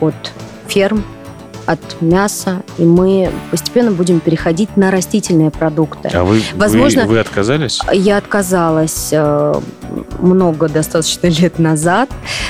от 0.00 0.14
ферм, 0.66 1.04
от 1.66 2.00
мяса, 2.00 2.62
и 2.78 2.84
мы 2.84 3.30
постепенно 3.50 3.90
будем 3.90 4.20
переходить 4.20 4.76
на 4.76 4.90
растительные 4.90 5.50
продукты. 5.50 6.08
А 6.14 6.24
вы, 6.24 6.42
Возможно- 6.54 7.02
вы, 7.02 7.14
вы 7.14 7.18
отказались? 7.18 7.80
Я 7.92 8.16
отказалась 8.18 9.08
э, 9.12 9.54
много 10.20 10.68
достаточно 10.68 11.26
лет 11.28 11.58
назад. 11.58 12.08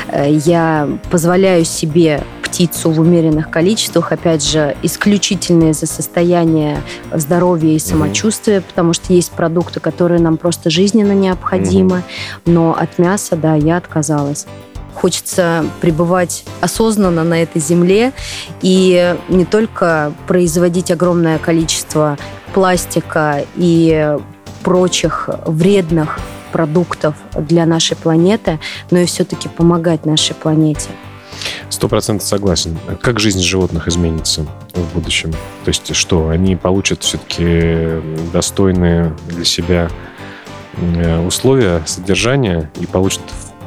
Э, 0.09 0.26
Я 0.31 0.88
позволяю 1.11 1.64
себе 1.64 2.22
птицу 2.42 2.90
в 2.90 3.00
умеренных 3.00 3.50
количествах, 3.50 4.12
опять 4.12 4.42
же, 4.46 4.76
исключительно 4.83 5.70
из-за 5.70 5.87
состояния 5.87 6.81
здоровья 7.12 7.72
и 7.74 7.79
самочувствия, 7.79 8.61
потому 8.61 8.92
что 8.92 9.12
есть 9.12 9.33
продукты, 9.33 9.81
которые 9.81 10.20
нам 10.20 10.37
просто 10.37 10.70
жизненно 10.70 11.12
необходимы, 11.12 12.02
но 12.46 12.76
от 12.79 12.98
мяса, 12.98 13.37
да, 13.37 13.55
я 13.57 13.76
отказалась. 13.79 14.46
Хочется 14.96 15.66
пребывать 15.82 16.44
осознанно 16.62 17.22
на 17.22 17.42
этой 17.42 17.61
земле 17.61 18.14
и 18.62 19.14
не 19.28 19.44
только 19.44 20.14
производить 20.26 20.90
огромное 20.90 21.38
количество 21.38 22.16
пластика 22.54 23.44
и 23.56 24.16
прочих 24.62 25.28
вредных 25.44 26.18
продуктов 26.50 27.14
для 27.38 27.66
нашей 27.66 27.94
планеты, 27.94 28.59
но 28.90 28.98
и 29.00 29.04
все-таки 29.04 29.50
помогать 29.50 30.06
нашей 30.06 30.35
планете. 30.35 30.88
Сто 31.68 31.88
процентов 31.88 32.26
согласен. 32.26 32.78
Как 33.02 33.20
жизнь 33.20 33.42
животных 33.42 33.88
изменится 33.88 34.46
в 34.72 34.94
будущем? 34.94 35.32
То 35.32 35.68
есть 35.68 35.94
что, 35.94 36.30
они 36.30 36.56
получат 36.56 37.02
все-таки 37.02 38.00
достойные 38.32 39.14
для 39.28 39.44
себя 39.44 39.90
э, 40.78 41.26
условия 41.26 41.82
содержания 41.85 42.70
и 42.80 42.87
получат 42.87 43.20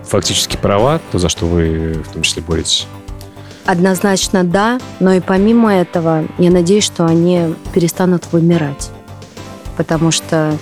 фактически 0.10 0.58
права, 0.58 1.00
то, 1.12 1.20
за 1.20 1.30
что 1.30 1.46
вы 1.46 2.04
в 2.08 2.14
том 2.14 2.24
числе 2.24 2.42
боретесь? 2.42 2.88
Однозначно 3.66 4.44
да, 4.44 4.80
но 5.00 5.14
и 5.14 5.20
помимо 5.20 5.74
этого, 5.74 6.26
я 6.38 6.50
надеюсь, 6.50 6.84
что 6.84 7.06
они 7.06 7.54
перестанут 7.74 8.24
вымирать. 8.32 8.90
Потому 9.78 10.12
что 10.12 10.58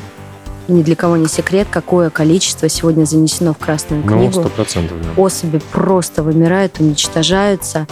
ни 0.68 0.84
для 0.84 0.96
кого 0.96 1.16
не 1.16 1.28
секрет, 1.28 1.68
какое 1.72 2.10
количество 2.10 2.68
сегодня 2.68 3.06
занесено 3.06 3.54
в 3.54 3.58
Красную 3.58 4.04
Ну, 4.06 4.10
книгу. 4.12 4.34
сто 4.34 4.50
процентов, 4.50 4.98
да. 5.02 5.22
Особи 5.22 5.62
просто 5.72 6.22
вымирают, 6.24 6.80
уничтожаются. 6.80 7.88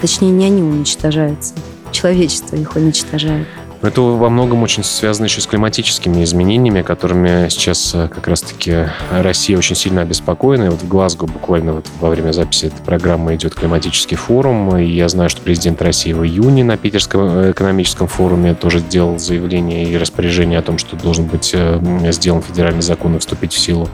Точнее, 0.00 0.30
не 0.30 0.44
они 0.46 0.62
уничтожаются. 0.62 1.54
Человечество 1.90 2.54
их 2.54 2.76
уничтожает. 2.76 3.48
Это 3.86 4.00
во 4.00 4.28
многом 4.30 4.64
очень 4.64 4.82
связано 4.82 5.26
еще 5.26 5.40
с 5.40 5.46
климатическими 5.46 6.24
изменениями, 6.24 6.82
которыми 6.82 7.48
сейчас 7.48 7.94
э, 7.94 8.08
как 8.08 8.26
раз-таки 8.26 8.88
Россия 9.12 9.56
очень 9.56 9.76
сильно 9.76 10.02
обеспокоена. 10.02 10.64
И 10.64 10.68
вот 10.70 10.82
в 10.82 10.88
Глазго 10.88 11.26
буквально 11.26 11.74
вот 11.74 11.86
во 12.00 12.10
время 12.10 12.32
записи 12.32 12.66
этой 12.66 12.82
программы 12.82 13.36
идет 13.36 13.54
климатический 13.54 14.16
форум. 14.16 14.76
И 14.76 14.84
я 14.86 15.08
знаю, 15.08 15.30
что 15.30 15.40
президент 15.40 15.80
России 15.82 16.12
в 16.12 16.24
июне 16.24 16.64
на 16.64 16.76
Питерском 16.76 17.20
э, 17.22 17.50
экономическом 17.52 18.08
форуме 18.08 18.54
тоже 18.54 18.80
сделал 18.80 19.20
заявление 19.20 19.84
и 19.84 19.96
распоряжение 19.96 20.58
о 20.58 20.62
том, 20.62 20.78
что 20.78 20.96
должен 20.96 21.26
быть 21.26 21.52
э, 21.54 21.80
сделан 22.10 22.42
федеральный 22.42 22.82
закон 22.82 23.14
и 23.14 23.18
вступить 23.20 23.52
в 23.52 23.58
силу. 23.58 23.88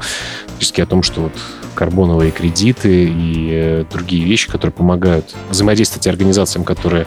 Практически 0.47 0.81
о 0.81 0.87
том, 0.87 1.03
что 1.03 1.21
вот 1.21 1.33
карбоновые 1.75 2.31
кредиты 2.31 3.13
и 3.13 3.85
другие 3.93 4.25
вещи, 4.25 4.51
которые 4.51 4.73
помогают 4.73 5.35
взаимодействовать 5.51 6.07
организациям, 6.07 6.65
которые 6.65 7.07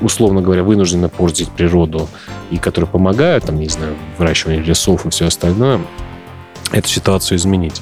условно 0.00 0.40
говоря, 0.42 0.62
вынуждены 0.62 1.08
портить 1.08 1.50
природу 1.50 2.08
и 2.50 2.58
которые 2.58 2.88
помогают, 2.88 3.44
там, 3.44 3.58
не 3.58 3.68
знаю, 3.68 3.94
выращиванию 4.18 4.64
лесов 4.64 5.06
и 5.06 5.10
все 5.10 5.26
остальное, 5.26 5.80
эту 6.72 6.88
ситуацию 6.88 7.38
изменить. 7.38 7.80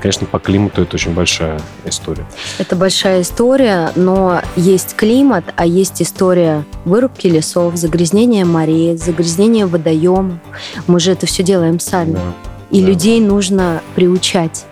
Конечно, 0.00 0.26
по 0.26 0.38
климату 0.38 0.82
это 0.82 0.96
очень 0.96 1.12
большая 1.12 1.60
история. 1.84 2.26
Это 2.58 2.76
большая 2.76 3.22
история, 3.22 3.90
но 3.96 4.42
есть 4.54 4.94
климат, 4.94 5.44
а 5.56 5.66
есть 5.66 6.02
история 6.02 6.64
вырубки 6.84 7.26
лесов, 7.26 7.76
загрязнения 7.76 8.44
морей, 8.44 8.96
загрязнения 8.96 9.66
водоемов. 9.66 10.38
Мы 10.86 11.00
же 11.00 11.12
это 11.12 11.26
все 11.26 11.42
делаем 11.42 11.80
сами. 11.80 12.12
Да, 12.12 12.34
И 12.70 12.80
да. 12.80 12.86
людей 12.86 13.20
нужно 13.20 13.82
приучать 13.94 14.66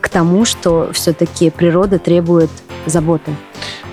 к 0.00 0.08
тому, 0.08 0.44
что 0.44 0.90
все-таки 0.92 1.50
природа 1.50 1.98
требует 1.98 2.50
заботы. 2.86 3.32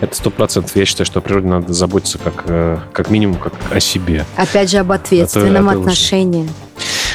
Это 0.02 0.16
сто 0.16 0.30
процентов. 0.30 0.76
Я 0.76 0.86
считаю, 0.86 1.06
что 1.06 1.20
о 1.20 1.22
природе 1.22 1.48
надо 1.48 1.74
заботиться 1.74 2.18
как, 2.18 2.44
э, 2.48 2.78
как 2.94 3.10
минимум 3.10 3.38
как 3.38 3.54
о 3.72 3.80
себе. 3.80 4.26
Опять 4.36 4.70
же, 4.70 4.78
об 4.78 4.92
ответственном 4.92 5.70
это 5.70 5.80
отношении. 5.80 6.48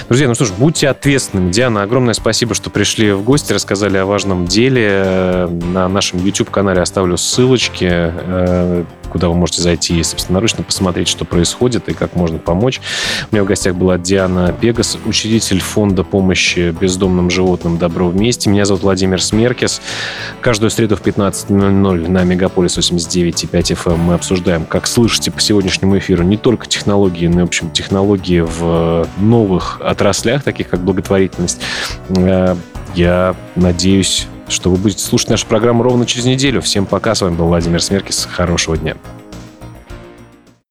Друзья, 0.08 0.28
ну 0.28 0.34
что 0.34 0.44
ж, 0.44 0.50
будьте 0.58 0.88
ответственными. 0.88 1.50
Диана, 1.50 1.82
огромное 1.82 2.14
спасибо, 2.14 2.54
что 2.54 2.70
пришли 2.70 3.12
в 3.12 3.22
гости, 3.22 3.52
рассказали 3.52 3.96
о 3.98 4.04
важном 4.04 4.46
деле. 4.46 5.48
На 5.72 5.88
нашем 5.88 6.22
YouTube-канале 6.22 6.80
оставлю 6.82 7.16
ссылочки 7.16 7.88
э, 7.88 8.84
куда 9.12 9.28
вы 9.28 9.34
можете 9.34 9.60
зайти 9.60 10.00
и 10.00 10.02
собственноручно 10.02 10.64
посмотреть, 10.64 11.06
что 11.06 11.26
происходит 11.26 11.90
и 11.90 11.92
как 11.92 12.16
можно 12.16 12.38
помочь. 12.38 12.80
У 13.30 13.34
меня 13.34 13.44
в 13.44 13.46
гостях 13.46 13.74
была 13.74 13.98
Диана 13.98 14.54
Пегас, 14.58 14.96
учредитель 15.04 15.60
фонда 15.60 16.02
помощи 16.02 16.74
бездомным 16.80 17.28
животным 17.28 17.76
«Добро 17.76 18.08
вместе». 18.08 18.48
Меня 18.48 18.64
зовут 18.64 18.84
Владимир 18.84 19.22
Смеркис. 19.22 19.82
Каждую 20.40 20.70
среду 20.70 20.96
в 20.96 21.02
15.00 21.02 22.08
на 22.08 22.24
Мегаполис 22.24 22.78
89.5 22.78 23.50
FM 23.50 23.92
эм 23.92 24.00
мы 24.00 24.14
обсуждаем, 24.14 24.64
как 24.64 24.86
слышите 24.86 25.30
по 25.30 25.40
сегодняшнему 25.42 25.98
эфиру, 25.98 26.22
не 26.22 26.38
только 26.38 26.66
технологии, 26.66 27.26
но 27.26 27.40
и, 27.40 27.42
в 27.42 27.48
общем, 27.48 27.70
технологии 27.70 28.40
в 28.40 29.06
новых 29.18 29.78
отраслях, 29.82 30.42
таких 30.42 30.70
как 30.70 30.80
благотворительность. 30.80 31.60
Э, 32.16 32.56
я 32.94 33.36
надеюсь, 33.56 34.26
что 34.52 34.70
вы 34.70 34.76
будете 34.76 35.02
слушать 35.02 35.30
нашу 35.30 35.46
программу 35.46 35.82
ровно 35.82 36.06
через 36.06 36.24
неделю. 36.24 36.60
Всем 36.60 36.86
пока. 36.86 37.14
С 37.14 37.22
вами 37.22 37.34
был 37.34 37.46
Владимир 37.46 37.82
Смеркис. 37.82 38.28
Хорошего 38.30 38.76
дня. 38.76 38.96